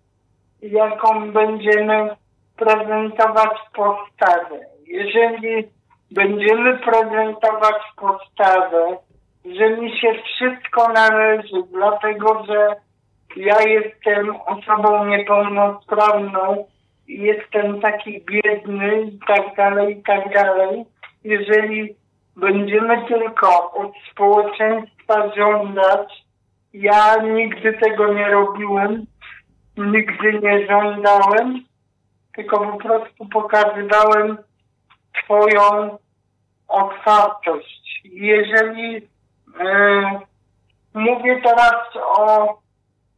jaką 0.61 1.31
będziemy 1.31 2.15
prezentować 2.55 3.57
postawę. 3.73 4.59
Jeżeli 4.87 5.67
będziemy 6.11 6.77
prezentować 6.77 7.81
postawę, 7.95 8.97
że 9.45 9.69
mi 9.69 9.99
się 9.99 10.13
wszystko 10.23 10.93
należy, 10.93 11.63
dlatego 11.71 12.45
że 12.45 12.86
ja 13.35 13.61
jestem 13.61 14.35
osobą 14.45 15.05
niepełnosprawną, 15.05 16.65
jestem 17.07 17.81
taki 17.81 18.21
biedny 18.21 19.01
i 19.01 19.19
tak 19.27 19.55
dalej, 19.55 19.97
i 19.99 20.03
tak 20.03 20.33
dalej. 20.33 20.85
Jeżeli 21.23 21.95
będziemy 22.35 23.07
tylko 23.07 23.71
od 23.71 23.91
społeczeństwa 24.11 25.35
żądać, 25.35 26.23
ja 26.73 27.15
nigdy 27.23 27.73
tego 27.73 28.13
nie 28.13 28.27
robiłem, 28.27 29.05
nigdy 29.77 30.39
nie 30.39 30.67
żądałem, 30.67 31.63
tylko 32.35 32.59
po 32.71 32.77
prostu 32.77 33.25
pokazywałem 33.25 34.37
Twoją 35.23 35.97
otwartość. 36.67 38.01
Jeżeli 38.03 39.07
e, 39.59 40.19
mówię 40.93 41.41
teraz 41.43 41.95
o 42.17 42.57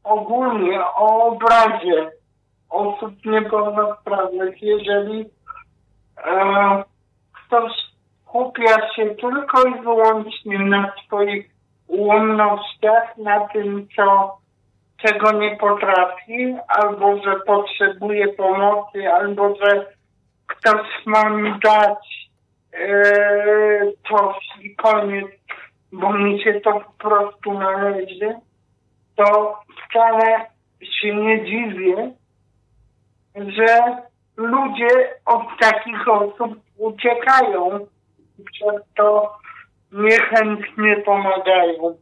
ogólnie 0.04 0.86
o 0.86 1.26
obrazie 1.28 2.12
osób 2.70 3.26
niepełnosprawnych, 3.26 4.62
jeżeli 4.62 5.26
e, 6.26 6.84
ktoś 7.34 7.72
skupia 8.28 8.94
się 8.96 9.16
tylko 9.16 9.64
i 9.64 9.82
wyłącznie 9.82 10.60
na 10.60 10.94
swoich 11.06 11.50
ułomnościach, 11.88 13.18
na 13.18 13.48
tym, 13.48 13.88
co, 13.96 14.38
czego 14.98 15.32
nie 15.32 15.58
potrafi, 15.58 16.56
albo 16.68 17.24
że 17.24 17.40
potrzebuje 17.40 18.28
pomocy, 18.28 19.14
albo 19.14 19.56
że 19.56 19.86
ktoś 20.48 20.88
ma 21.06 21.30
mi 21.30 21.60
dać 21.64 22.30
e, 22.74 23.92
coś 24.10 24.36
i 24.62 24.76
koniec, 24.76 25.28
bo 25.92 26.14
mi 26.14 26.44
się 26.44 26.62
to 26.62 26.72
po 26.72 27.10
prostu 27.10 27.54
należy, 27.54 28.36
to 29.16 29.60
wcale 29.89 30.45
się 31.02 31.15
nie 31.15 31.45
dziwię, 31.45 32.12
że 33.36 33.97
ludzie 34.38 35.19
od 35.25 35.41
takich 35.60 36.08
osób 36.08 36.60
uciekają 36.78 37.80
i 38.39 38.43
przez 38.43 38.82
to 38.95 39.38
niechętnie 39.91 40.95
pomagają. 41.06 41.97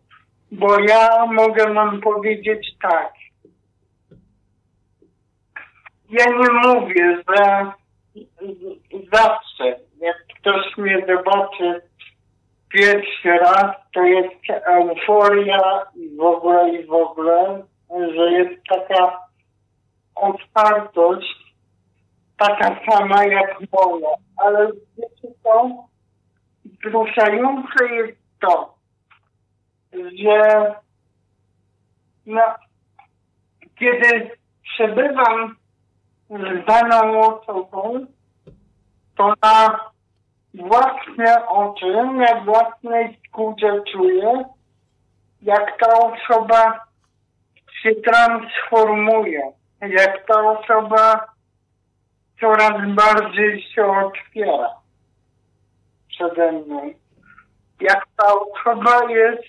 Bo 0.51 0.79
ja 0.79 1.25
mogę 1.25 1.73
wam 1.73 2.01
powiedzieć 2.01 2.67
tak. 2.81 3.13
Ja 6.09 6.25
nie 6.25 6.69
mówię, 6.69 7.23
że 7.29 7.71
zawsze, 9.13 9.79
jak 9.99 10.17
ktoś 10.39 10.77
mnie 10.77 11.05
zobaczy 11.07 11.81
pierwszy 12.69 13.29
raz, 13.29 13.75
to 13.93 14.03
jest 14.03 14.35
euforia 14.65 15.81
i 15.95 16.15
w 16.15 16.21
ogóle, 16.21 16.79
i 16.79 16.85
w 16.85 16.93
ogóle 16.93 17.63
że 17.89 18.31
jest 18.31 18.63
taka 18.69 19.27
otwartość, 20.15 21.55
taka 22.37 22.79
sama 22.91 23.25
jak 23.25 23.57
moja. 23.71 24.09
Ale 24.37 24.67
wiecie 24.97 25.35
co? 25.43 25.69
Wzruszające 26.65 27.85
jest 27.91 28.17
to, 28.39 28.75
że 29.93 30.75
no, 32.25 32.41
kiedy 33.79 34.31
przebywam 34.63 35.55
z 36.29 36.65
daną 36.65 37.19
osobą, 37.19 38.05
to 39.15 39.33
na 39.41 39.79
własne 40.53 41.47
oczy, 41.47 41.93
na 41.93 42.41
własnej 42.41 43.19
skórze 43.27 43.81
czuję, 43.91 44.45
jak 45.41 45.79
ta 45.79 45.93
osoba 45.97 46.86
się 47.81 47.95
transformuje, 47.95 49.51
jak 49.81 50.25
ta 50.25 50.41
osoba 50.41 51.27
coraz 52.39 52.87
bardziej 52.87 53.63
się 53.63 53.85
otwiera 54.05 54.69
przede 56.09 56.51
mną. 56.51 56.93
Jak 57.81 58.05
ta 58.17 58.33
osoba 58.33 59.11
jest 59.11 59.43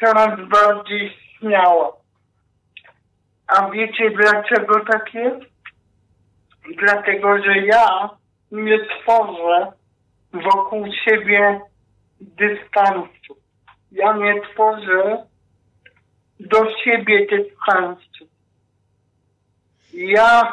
coraz 0.00 0.48
bardziej 0.48 1.16
śmiała. 1.38 1.92
A 3.46 3.70
wiecie 3.70 4.10
dlaczego 4.10 4.80
tak 4.84 5.14
jest? 5.14 5.52
Dlatego, 6.78 7.42
że 7.42 7.58
ja 7.58 8.10
nie 8.52 8.78
tworzę 8.86 9.72
wokół 10.32 10.86
siebie 11.04 11.60
dystansu. 12.20 13.36
Ja 13.92 14.12
nie 14.12 14.40
tworzę 14.40 15.26
do 16.50 16.66
siebie 16.84 17.26
dystansu. 17.26 18.26
Ja 19.92 20.52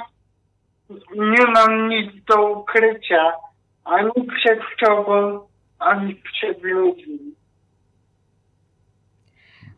nie 1.16 1.46
mam 1.54 1.90
nic 1.90 2.26
do 2.26 2.52
ukrycia 2.52 3.32
ani 3.84 4.12
przed 4.38 4.60
sobą, 4.80 5.40
ani 5.80 6.16
przed 6.16 6.64
ludźmi. 6.64 7.20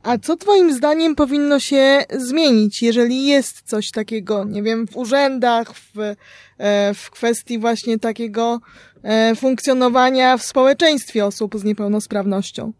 A 0.03 0.17
co 0.17 0.37
Twoim 0.37 0.73
zdaniem 0.73 1.15
powinno 1.15 1.59
się 1.59 2.03
zmienić, 2.09 2.81
jeżeli 2.81 3.27
jest 3.27 3.61
coś 3.61 3.91
takiego, 3.91 4.43
nie 4.45 4.63
wiem, 4.63 4.87
w 4.87 4.97
urzędach, 4.97 5.73
w, 5.73 5.99
e, 5.99 6.93
w 6.93 7.11
kwestii 7.11 7.59
właśnie 7.59 7.99
takiego 7.99 8.59
e, 9.03 9.35
funkcjonowania 9.35 10.37
w 10.37 10.43
społeczeństwie 10.43 11.25
osób 11.25 11.55
z 11.55 11.63
niepełnosprawnością? 11.63 12.73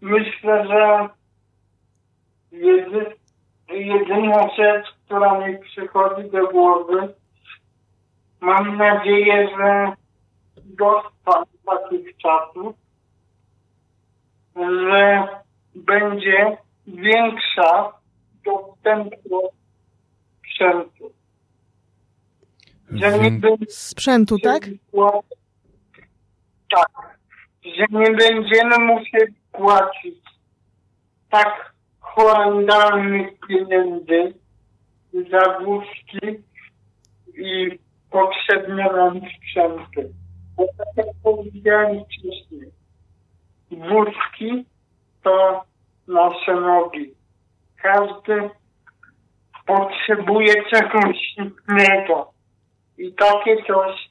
Myślę, 0.00 0.66
że 0.66 1.08
jedy, 2.52 3.16
jedyna 3.68 4.48
rzecz, 4.56 4.86
która 5.04 5.46
mi 5.46 5.58
przychodzi 5.58 6.30
do 6.30 6.48
głowy, 6.48 7.14
mam 8.40 8.76
nadzieję, 8.76 9.48
że 9.58 9.92
dotrwam 10.56 11.44
takich 11.66 12.16
czasów, 12.16 12.76
że 14.56 15.28
będzie 15.74 16.56
większa 16.86 17.92
dostępność 18.44 19.54
sprzętu. 20.38 21.12
Że 22.90 23.18
nie 23.18 23.30
będzie 23.30 23.66
sprzętu, 23.68 24.38
tak? 24.38 24.62
Tak. 26.70 27.18
Że 27.64 27.84
nie 27.90 28.10
będziemy 28.10 28.78
musieli 28.78 29.34
płacić 29.52 30.18
tak 31.30 31.72
horrendalnych 32.00 33.28
pieniędzy 33.48 34.34
za 35.12 35.58
wózki 35.58 36.42
i 37.34 37.78
potrzebne 38.10 38.92
nam 38.92 39.20
sprzęty. 39.36 40.12
Bo 40.56 40.64
tak 40.78 41.06
jak 41.06 41.16
powiedziałem 41.22 42.04
wcześniej, 42.04 42.70
wózki 43.70 44.64
to 45.22 45.64
nasze 46.08 46.54
nogi. 46.54 47.14
Każdy 47.76 48.50
potrzebuje 49.66 50.64
czegoś 50.70 51.36
innego. 51.36 52.32
I 52.98 53.12
takie 53.12 53.56
coś 53.66 54.10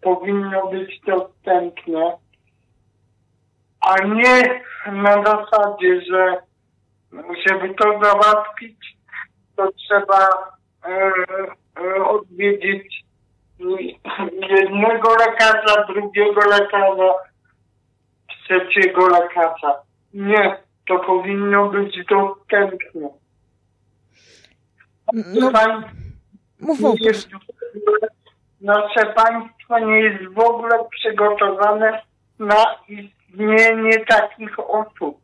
powinno 0.00 0.66
być 0.66 1.00
dostępne, 1.06 2.16
a 3.86 4.04
nie 4.04 4.60
na 4.92 5.22
zasadzie, 5.24 6.00
że 6.10 6.36
żeby 7.46 7.74
to 7.74 8.00
załatwić, 8.02 8.96
to 9.56 9.72
trzeba 9.72 10.28
e, 10.84 11.12
e, 11.80 12.04
odwiedzić 12.04 13.04
jednego 14.50 15.16
lekarza, 15.16 15.84
drugiego 15.88 16.40
lekarza, 16.40 17.14
trzeciego 18.28 19.08
lekarza. 19.08 19.82
Nie, 20.14 20.56
to 20.88 20.98
powinno 20.98 21.68
być 21.68 22.04
dostępne. 22.04 23.08
No, 25.12 25.50
mów, 26.60 26.80
mów. 26.80 27.00
jest, 27.00 27.28
nasze 28.60 29.06
państwo 29.14 29.78
nie 29.78 30.00
jest 30.00 30.34
w 30.34 30.38
ogóle 30.38 30.78
przygotowane 30.90 32.02
na 32.38 32.64
istnienie 32.88 33.25
takich 34.08 34.60
osób. 34.60 35.18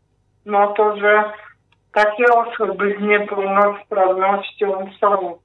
Na 0.47 0.67
to, 0.67 0.97
że 0.97 1.25
takie 1.95 2.25
osoby 2.35 2.97
z 2.99 3.03
niepełnosprawnością 3.03 4.91
są. 5.01 5.39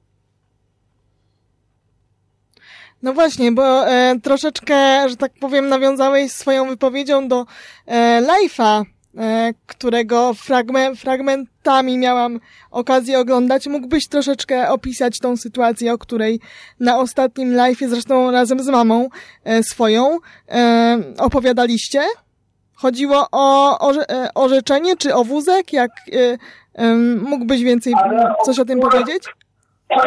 No 3.02 3.12
właśnie, 3.12 3.52
bo 3.52 3.88
e, 3.88 4.14
troszeczkę, 4.22 5.08
że 5.08 5.16
tak 5.16 5.32
powiem, 5.40 5.68
nawiązałeś 5.68 6.32
swoją 6.32 6.68
wypowiedzią 6.68 7.28
do 7.28 7.46
e, 7.86 8.22
live'a, 8.22 8.84
e, 9.18 9.52
którego 9.66 10.34
fragme, 10.34 10.94
fragmentami 10.96 11.98
miałam 11.98 12.40
okazję 12.70 13.18
oglądać. 13.18 13.66
Mógłbyś 13.66 14.08
troszeczkę 14.08 14.68
opisać 14.68 15.18
tą 15.18 15.36
sytuację, 15.36 15.92
o 15.92 15.98
której 15.98 16.40
na 16.80 16.98
ostatnim 16.98 17.54
live'ie, 17.54 17.88
zresztą 17.88 18.30
razem 18.30 18.60
z 18.60 18.68
mamą 18.68 19.08
e, 19.44 19.62
swoją, 19.62 20.18
e, 20.48 20.98
opowiadaliście? 21.18 22.02
Chodziło 22.82 23.26
o 23.32 23.80
e, 23.90 24.28
orzeczenie 24.34 24.96
czy 24.96 25.14
o 25.14 25.24
wózek? 25.24 25.72
Jak 25.72 25.90
e, 26.12 26.38
em, 26.74 27.22
mógłbyś 27.22 27.62
więcej 27.62 27.94
Ale 28.04 28.34
o 28.38 28.44
coś 28.44 28.58
o 28.58 28.64
tym 28.64 28.80
które- 28.80 28.92
powiedzieć? 29.00 29.24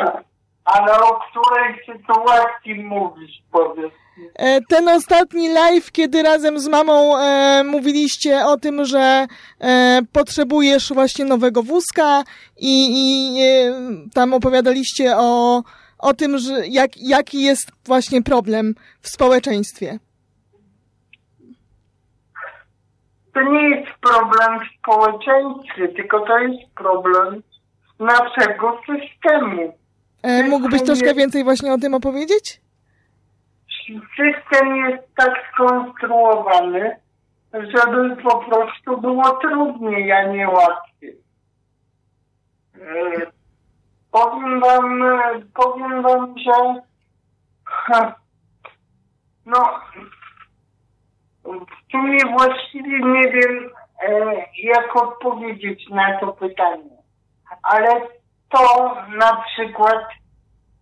Ale 0.66 0.94
o 1.04 1.20
której 1.20 1.76
sytuacji 1.86 2.84
mówisz, 2.84 3.32
powiedz? 3.52 3.92
E, 4.36 4.62
Ten 4.70 4.90
ostatni 4.90 5.50
live, 5.50 5.92
kiedy 5.92 6.24
razem 6.24 6.60
z 6.60 6.68
mamą 6.68 7.18
e, 7.18 7.64
mówiliście 7.64 8.46
o 8.46 8.58
tym, 8.58 8.86
że 8.86 9.28
e, 9.62 10.02
potrzebujesz 10.14 10.94
właśnie 10.94 11.26
nowego 11.26 11.64
wózka 11.64 12.24
i, 12.58 12.88
i 12.92 13.42
e, 13.44 13.74
tam 14.14 14.34
opowiadaliście 14.34 15.18
o, 15.18 15.62
o 16.00 16.14
tym, 16.14 16.38
że 16.38 16.68
jak, 16.68 16.92
jaki 16.98 17.42
jest 17.44 17.72
właśnie 17.86 18.22
problem 18.24 18.76
w 19.02 19.10
społeczeństwie. 19.10 20.00
To 23.34 23.42
nie 23.42 23.70
jest 23.70 23.92
problem 24.02 24.60
w 24.60 24.80
społeczeństwie, 24.80 25.88
tylko 25.88 26.20
to 26.20 26.40
jest 26.40 26.74
problem 26.76 27.44
naszego 28.00 28.80
systemu. 28.86 29.78
E, 30.24 30.44
mógłbyś 30.44 30.84
troszkę 30.84 31.14
więcej 31.14 31.44
właśnie 31.44 31.74
o 31.74 31.78
tym 31.78 31.94
opowiedzieć? 31.94 32.62
System 34.18 34.76
jest 34.76 35.16
tak 35.16 35.34
skonstruowany, 35.54 36.96
żeby 37.54 38.16
po 38.16 38.40
prostu 38.40 39.02
było 39.02 39.32
trudniej, 39.32 40.12
a 40.12 40.24
nie 40.28 40.50
łatwiej. 40.50 41.18
E, 42.76 43.32
Powiem 44.12 44.60
wam, 44.60 45.04
powiem 45.54 46.02
wam, 46.02 46.36
że 46.38 46.82
ha, 47.66 48.16
no 49.46 49.80
w 51.44 51.92
sumie 51.92 52.18
właściwie 52.38 53.00
nie 53.00 53.32
wiem, 53.32 53.70
e, 54.08 54.36
jak 54.64 54.96
odpowiedzieć 54.96 55.90
na 55.90 56.20
to 56.20 56.28
pytanie. 56.28 56.98
Ale 57.64 58.02
to 58.50 58.96
na 59.18 59.44
przykład 59.44 60.06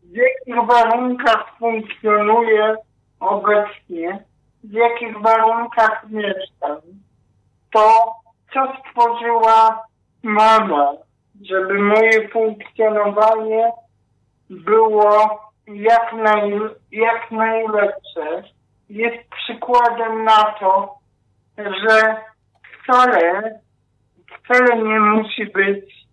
w 0.03 0.16
jakich 0.16 0.68
warunkach 0.68 1.57
funkcjonuje 1.60 2.76
obecnie, 3.20 4.24
w 4.64 4.72
jakich 4.72 5.22
warunkach 5.22 6.05
mieszkam, 6.10 6.78
to 7.74 8.14
co 8.53 8.74
stworzyła 8.89 9.84
mama, 10.24 10.93
żeby 11.41 11.80
moje 11.80 12.30
funkcjonowanie 12.30 13.72
było 14.49 15.39
jak, 15.68 16.14
naj, 16.14 16.60
jak 16.91 17.32
najlepsze, 17.32 18.43
jest 18.90 19.30
przykładem 19.30 20.24
na 20.24 20.44
to, 20.60 20.96
że 21.58 22.16
wcale, 22.84 23.60
wcale 24.44 24.84
nie 24.84 25.00
musi 25.00 25.46
być 25.46 26.08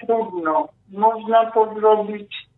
trudno. 0.00 0.68
Można 0.92 1.50
to 1.50 1.74
zrobić 1.74 2.48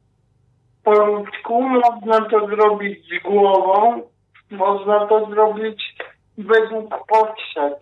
po 0.85 0.93
ludzku, 0.93 1.63
można 1.63 2.21
to 2.21 2.47
zrobić 2.47 2.99
z 3.09 3.23
głową, 3.23 4.03
można 4.51 5.07
to 5.07 5.27
zrobić 5.27 5.97
według 6.39 7.07
potrzeb, 7.07 7.79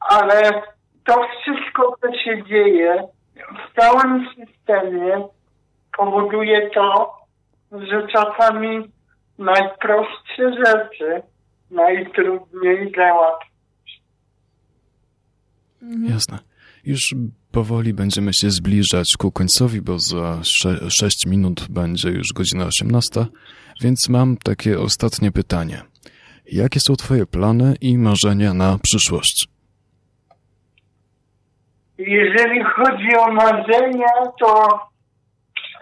ale 0.00 0.62
to 1.04 1.26
wszystko, 1.40 1.96
co 2.00 2.18
się 2.18 2.44
dzieje 2.44 3.08
w 3.34 3.80
całym 3.80 4.28
systemie, 4.34 5.28
powoduje 5.96 6.70
to, 6.70 7.16
że 7.72 8.06
czasami 8.06 8.95
najprostsze 9.38 10.52
rzeczy 10.64 11.22
najtrudniej 11.70 12.92
załatwić. 12.96 14.02
Jasne. 16.08 16.38
Już 16.84 17.14
powoli 17.52 17.94
będziemy 17.94 18.34
się 18.34 18.50
zbliżać 18.50 19.06
ku 19.18 19.32
końcowi, 19.32 19.80
bo 19.80 19.98
za 19.98 20.40
6 21.00 21.26
minut 21.26 21.66
będzie 21.70 22.08
już 22.08 22.32
godzina 22.34 22.64
18, 22.64 23.26
więc 23.82 24.08
mam 24.08 24.36
takie 24.36 24.80
ostatnie 24.80 25.32
pytanie. 25.32 25.82
Jakie 26.52 26.80
są 26.80 26.96
Twoje 26.96 27.26
plany 27.26 27.74
i 27.80 27.98
marzenia 27.98 28.54
na 28.54 28.78
przyszłość? 28.82 29.48
Jeżeli 31.98 32.64
chodzi 32.64 33.16
o 33.18 33.32
marzenia, 33.32 34.12
to 34.40 34.80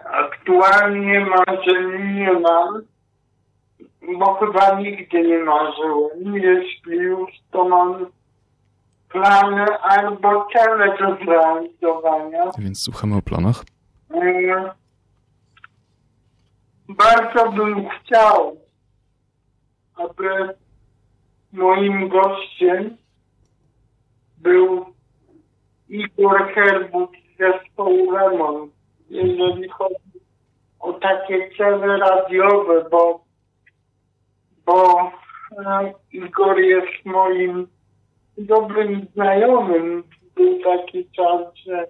aktualnie 0.05 1.20
marzeń 1.20 2.14
nie 2.14 2.32
mam, 2.32 2.82
bo 4.18 4.34
chyba 4.34 4.80
nigdy 4.80 5.22
nie 5.22 5.38
marzyłem. 5.38 6.34
Jeśli 6.34 6.96
już, 6.96 7.30
to 7.50 7.64
mam 7.64 8.07
plany 9.09 9.78
albo 9.78 10.46
cele 10.52 10.98
do 10.98 11.24
zrealizowania. 11.24 12.50
Więc 12.59 12.82
słuchamy 12.82 13.16
o 13.16 13.22
planach. 13.22 13.64
Mm. 14.11 14.70
Bardzo 16.88 17.52
bym 17.52 17.88
chciał, 17.88 18.57
aby 19.96 20.55
moim 21.52 22.09
gościem 22.09 22.96
był 24.38 24.84
Igor 25.88 26.55
Herbut 26.55 27.11
z 27.11 27.38
zespołu 27.38 28.11
Lemon, 28.11 28.70
jeżeli 29.11 29.68
chodzi 29.68 30.20
o 30.80 30.92
takie 30.92 31.50
cele 31.57 31.96
radiowe, 31.96 32.84
bo, 32.90 33.24
bo 34.66 35.00
e, 35.58 35.92
Igor 36.12 36.58
jest 36.60 37.04
moim 37.04 37.68
dobrym 38.38 39.06
znajomym. 39.14 40.04
Był 40.34 40.60
taki 40.64 41.10
czas, 41.10 41.54
że 41.66 41.86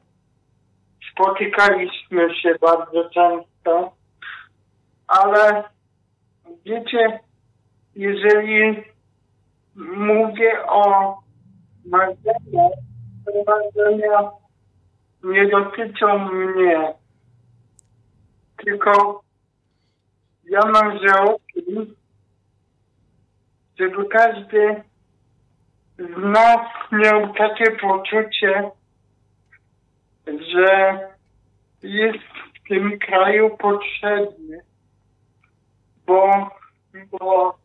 spotykaliśmy 1.13 2.35
się 2.35 2.55
bardzo 2.61 3.11
często, 3.11 3.93
ale 5.07 5.65
wiecie, 6.65 7.21
jeżeli 7.97 8.83
mówię 9.77 10.67
o 10.67 11.15
marzeniach, 11.87 12.73
to 13.25 13.33
marzenia 13.47 14.31
nie 15.25 15.49
dotyczą 15.49 16.19
mnie, 16.19 16.95
tylko 18.65 19.23
ja 20.45 20.61
marzę 20.61 21.23
o 21.23 21.37
żeby 23.79 24.05
każdy 24.09 24.83
z 25.99 26.17
nas 26.17 26.61
miał 26.93 27.35
takie 27.35 27.71
poczucie, 27.71 28.71
że 30.27 30.99
jest 31.83 32.25
w 32.55 32.69
tym 32.69 32.99
kraju 32.99 33.57
potrzebny. 33.57 34.61
Bo, 36.07 36.51
bo 37.11 37.59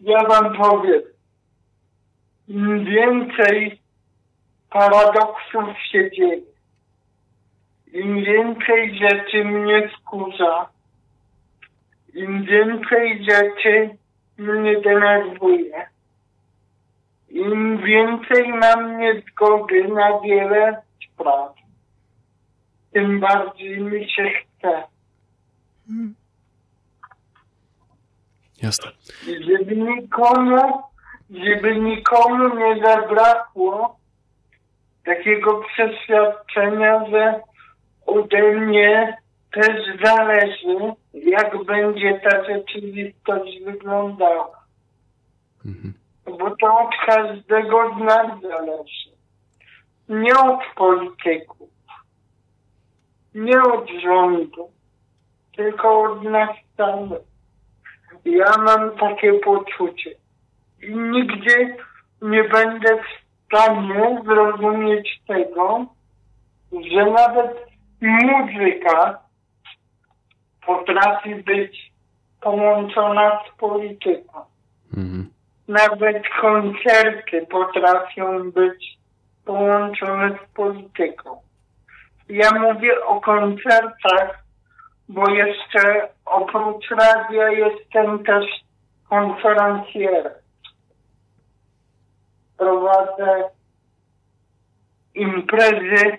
ja 0.00 0.24
wam 0.24 0.56
powiem, 0.56 1.02
im 2.48 2.84
więcej 2.84 3.80
paradoksów 4.70 5.78
się 5.92 6.10
dzieje, 6.10 6.40
im 7.92 8.24
więcej 8.24 8.98
rzeczy 8.98 9.44
mnie 9.44 9.88
wkurza, 9.88 10.68
im 12.14 12.44
więcej 12.44 13.24
rzeczy 13.24 13.96
mnie 14.38 14.80
denerwuje, 14.80 15.86
im 17.28 17.78
więcej 17.78 18.48
mam 18.48 18.98
niezgody 18.98 19.88
na 19.88 20.20
wiele 20.20 20.82
spraw, 21.04 21.54
tym 22.92 23.20
bardziej 23.20 23.80
mi 23.80 24.10
się 24.10 24.30
chce. 24.30 24.82
Jasne. 28.62 28.90
I 29.26 29.44
żeby 29.44 29.76
nikomu, 29.76 30.82
żeby 31.30 31.80
nikomu 31.80 32.56
nie 32.56 32.82
zabrakło 32.82 33.98
takiego 35.04 35.60
przeświadczenia, 35.60 37.08
że 37.10 37.40
ode 38.06 38.42
mnie 38.42 39.16
też 39.52 40.00
zależy, 40.04 40.94
jak 41.14 41.64
będzie 41.64 42.20
ta 42.20 42.44
rzeczywistość 42.44 43.60
wyglądała. 43.64 44.58
Mhm. 45.66 45.94
Bo 46.24 46.56
to 46.56 46.78
od 46.78 46.94
każdego 47.06 47.94
z 47.94 48.04
nas 48.04 48.40
zależy. 48.42 49.10
Nie 50.08 50.38
od 50.38 50.60
polityków, 50.76 51.68
nie 53.34 53.62
od 53.62 53.90
rządu, 54.02 54.70
tylko 55.56 56.00
od 56.00 56.22
nas 56.22 56.50
samych. 56.76 57.28
Ja 58.24 58.58
mam 58.58 58.90
takie 58.96 59.32
poczucie. 59.32 60.10
I 60.82 60.96
nigdy 60.96 61.76
nie 62.22 62.44
będę 62.44 62.96
w 62.96 63.28
stanie 63.46 64.22
zrozumieć 64.24 65.22
tego, 65.26 65.86
że 66.72 67.10
nawet 67.10 67.68
muzyka 68.00 69.27
potrafi 70.68 71.34
być 71.34 71.92
połączona 72.40 73.40
z 73.44 73.58
polityką. 73.58 74.44
Mhm. 74.96 75.30
Nawet 75.68 76.22
koncerty 76.40 77.46
potrafią 77.50 78.50
być 78.50 78.98
połączone 79.44 80.30
z 80.30 80.54
polityką. 80.54 81.40
Ja 82.28 82.50
mówię 82.52 83.04
o 83.04 83.20
koncertach, 83.20 84.44
bo 85.08 85.30
jeszcze 85.30 86.08
oprócz 86.24 86.90
radia 86.90 87.48
jestem 87.48 88.24
też 88.24 88.44
konferencjerem. 89.08 90.32
Prowadzę 92.58 93.50
imprezy 95.14 96.18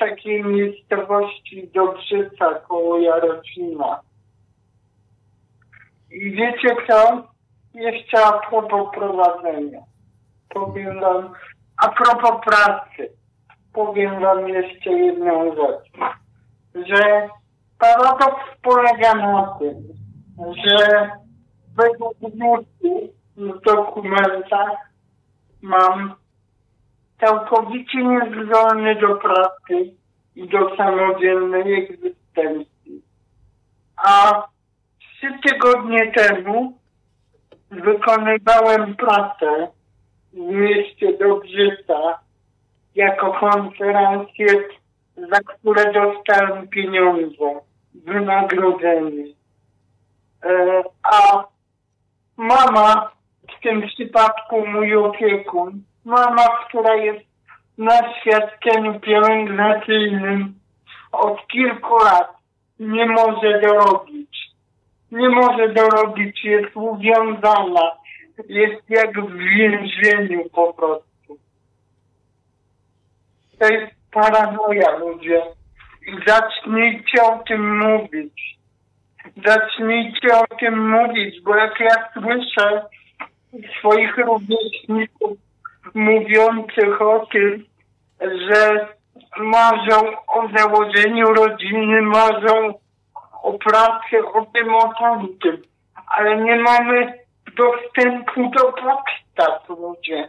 takiej 0.00 0.44
miejscowości 0.44 1.70
Dobrzyca 1.74 2.54
koło 2.54 2.98
Jarocina. 2.98 4.00
I 6.10 6.30
wiecie 6.30 6.76
co? 6.88 7.28
Jeszcze 7.74 8.24
a 8.24 8.32
propos 8.32 8.94
prowadzenia. 8.94 9.80
Powiem 10.48 11.00
wam, 11.00 11.32
a 11.76 11.88
propos 11.88 12.44
pracy. 12.44 13.12
Powiem 13.72 14.20
wam 14.20 14.48
jeszcze 14.48 14.90
jedną 14.90 15.54
rzecz. 15.54 15.92
Że 16.74 17.28
paradoks 17.78 18.44
polega 18.62 19.14
na 19.14 19.58
tym, 19.58 19.74
że 20.66 21.10
według 21.76 22.14
nuty 22.20 23.12
w 23.36 23.60
dokumentach 23.60 24.76
mam 25.62 26.19
całkowicie 27.20 27.98
niezdolny 28.04 28.94
do 28.94 29.14
pracy 29.14 29.94
i 30.36 30.48
do 30.48 30.76
samodzielnej 30.76 31.74
egzystencji. 31.74 33.02
A 33.96 34.42
trzy 34.98 35.38
tygodnie 35.48 36.12
temu 36.12 36.78
wykonywałem 37.70 38.96
pracę 38.96 39.68
w 40.32 40.36
mieście 40.36 41.18
Dobrzyca 41.18 42.18
jako 42.94 43.32
konferencjer, 43.32 44.56
za 45.16 45.40
które 45.40 45.92
dostałem 45.92 46.68
pieniądze, 46.68 47.60
wynagrodzenie. 47.94 49.24
E, 50.44 50.82
a 51.02 51.44
mama, 52.36 53.10
w 53.58 53.62
tym 53.62 53.82
przypadku 53.82 54.66
mój 54.66 54.96
opiekun, 54.96 55.82
mama, 56.04 56.48
która 56.68 56.94
jest 56.94 57.26
na 57.78 58.14
świadczeniu 58.20 59.00
pielęgnacyjnym 59.00 60.54
od 61.12 61.46
kilku 61.46 61.98
lat, 62.04 62.36
nie 62.80 63.06
może 63.06 63.60
dorobić. 63.60 64.50
Nie 65.12 65.28
może 65.28 65.68
dorobić, 65.68 66.44
jest 66.44 66.76
uwiązana, 66.76 67.96
jest 68.48 68.90
jak 68.90 69.20
w 69.20 69.36
więzieniu 69.36 70.48
po 70.50 70.72
prostu. 70.74 71.38
To 73.58 73.68
jest 73.68 73.92
paranoja, 74.12 74.96
ludzie. 74.96 75.42
Zacznijcie 76.26 77.22
o 77.22 77.38
tym 77.38 77.78
mówić. 77.78 78.58
Zacznijcie 79.46 80.28
o 80.38 80.56
tym 80.60 80.90
mówić, 80.90 81.40
bo 81.40 81.56
jak 81.56 81.80
ja 81.80 82.10
słyszę 82.12 82.82
swoich 83.78 84.16
rówieśników 84.16 85.38
mówiących 85.94 87.02
o 87.02 87.26
tym, 87.32 87.64
że 88.20 88.88
marzą 89.38 90.00
o 90.28 90.48
założeniu 90.58 91.26
rodziny, 91.34 92.02
marzą 92.02 92.74
o 93.42 93.58
pracy, 93.58 94.18
o 94.34 94.46
tym, 94.54 94.74
o 94.74 94.92
tamtym, 94.98 95.62
ale 96.06 96.42
nie 96.42 96.56
mamy 96.56 97.18
dostępu 97.56 98.50
do 98.50 98.72
podstaw, 98.72 99.68
ludzie. 99.68 100.28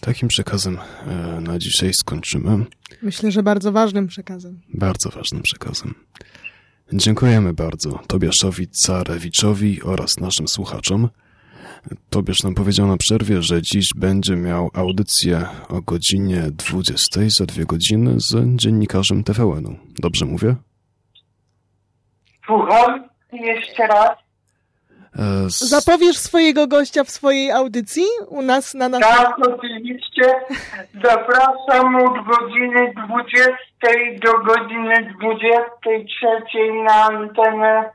Takim 0.00 0.28
przekazem 0.28 0.78
e, 1.06 1.40
na 1.40 1.58
dzisiaj 1.58 1.90
skończymy. 1.94 2.64
Myślę, 3.02 3.30
że 3.30 3.42
bardzo 3.42 3.72
ważnym 3.72 4.06
przekazem. 4.06 4.60
Bardzo 4.74 5.10
ważnym 5.10 5.42
przekazem. 5.42 5.94
Dziękujemy 6.92 7.52
bardzo 7.52 7.98
Tobiaszowi 8.08 8.68
Carewiczowi 8.68 9.82
oraz 9.82 10.20
naszym 10.20 10.48
słuchaczom. 10.48 11.08
Tobiasz 12.10 12.42
nam 12.42 12.54
powiedział 12.54 12.86
na 12.86 12.96
przerwie, 12.96 13.42
że 13.42 13.62
dziś 13.62 13.88
będzie 13.96 14.36
miał 14.36 14.70
audycję 14.74 15.46
o 15.68 15.80
godzinie 15.82 16.42
20 16.50 17.20
za 17.38 17.46
dwie 17.46 17.64
godziny 17.64 18.14
z 18.16 18.56
dziennikarzem 18.56 19.24
TVN-u. 19.24 19.76
Dobrze 19.98 20.24
mówię? 20.24 20.54
Słucham 22.46 23.08
jeszcze 23.32 23.86
raz. 23.86 24.24
E, 25.18 25.50
z... 25.50 25.58
Zapowiesz 25.58 26.16
swojego 26.18 26.66
gościa 26.66 27.04
w 27.04 27.10
swojej 27.10 27.50
audycji 27.50 28.04
u 28.28 28.42
nas 28.42 28.74
na 28.74 28.88
naszym... 28.88 29.16
Tak, 29.16 29.38
oczywiście. 29.38 30.34
Zapraszam 31.04 31.96
od 31.96 32.26
godziny 32.26 32.92
20 33.06 33.54
do 34.22 34.32
godziny 34.38 35.14
23 35.18 36.72
na 36.84 37.04
antenę 37.04 37.90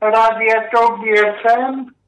Radia 0.00 0.70
Tobie 0.70 1.34
FM. 1.42 1.99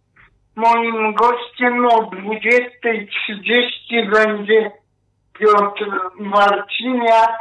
Moim 0.56 1.14
gościem 1.14 1.86
o 1.86 2.10
20.30 2.10 4.10
będzie 4.12 4.70
Piotr 5.38 5.90
Marciniak, 6.18 7.38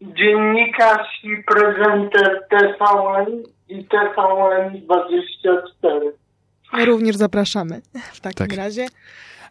dziennikarz 0.00 1.08
i 1.24 1.42
prezenter 1.44 2.46
TVN 2.50 3.42
i 3.68 3.86
TVN24. 3.86 6.10
Również 6.86 7.16
zapraszamy 7.16 7.80
w 8.12 8.20
takim 8.20 8.46
Tak. 8.46 8.56
razie. 8.56 8.86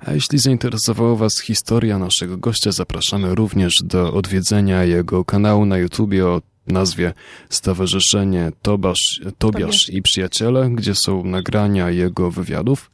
A 0.07 0.11
jeśli 0.11 0.39
zainteresowała 0.39 1.15
Was 1.15 1.41
historia 1.41 1.97
naszego 1.97 2.37
gościa, 2.37 2.71
zapraszamy 2.71 3.35
również 3.35 3.73
do 3.83 4.13
odwiedzenia 4.13 4.83
jego 4.83 5.25
kanału 5.25 5.65
na 5.65 5.77
YouTubie 5.77 6.27
o 6.27 6.41
nazwie 6.71 7.13
Stowarzyszenie 7.49 8.51
Tobasz, 8.61 9.21
Tobiasz 9.37 9.89
i 9.89 10.01
Przyjaciele, 10.01 10.69
gdzie 10.69 10.95
są 10.95 11.23
nagrania 11.23 11.89
jego 11.89 12.31
wywiadów. 12.31 12.91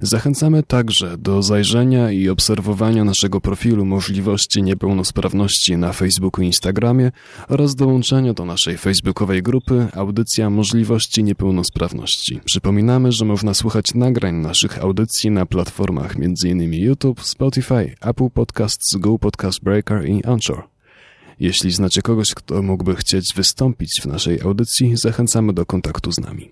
Zachęcamy 0.00 0.62
także 0.62 1.18
do 1.18 1.42
zajrzenia 1.42 2.10
i 2.10 2.28
obserwowania 2.28 3.04
naszego 3.04 3.40
profilu 3.40 3.84
możliwości 3.84 4.62
niepełnosprawności 4.62 5.76
na 5.76 5.92
Facebooku 5.92 6.42
i 6.42 6.46
Instagramie 6.46 7.12
oraz 7.48 7.74
dołączenia 7.74 8.34
do 8.34 8.44
naszej 8.44 8.78
facebookowej 8.78 9.42
grupy 9.42 9.86
Audycja 9.92 10.50
Możliwości 10.50 11.24
Niepełnosprawności. 11.24 12.40
Przypominamy, 12.44 13.12
że 13.12 13.24
można 13.24 13.54
słuchać 13.54 13.94
nagrań 13.94 14.34
naszych 14.34 14.78
audycji 14.78 15.30
na 15.30 15.46
platformach 15.46 16.16
m.in. 16.16 16.74
YouTube, 16.74 17.22
Spotify, 17.22 17.94
Apple 18.00 18.30
Podcasts, 18.30 18.96
Google 18.96 19.20
Podcast 19.20 19.62
Breaker 19.62 20.08
i 20.08 20.24
Anchor. 20.24 20.73
Jeśli 21.40 21.70
znacie 21.70 22.02
kogoś, 22.02 22.34
kto 22.34 22.62
mógłby 22.62 22.96
chcieć 22.96 23.32
wystąpić 23.36 24.00
w 24.02 24.06
naszej 24.06 24.40
audycji, 24.40 24.96
zachęcamy 24.96 25.52
do 25.52 25.66
kontaktu 25.66 26.12
z 26.12 26.18
nami. 26.18 26.42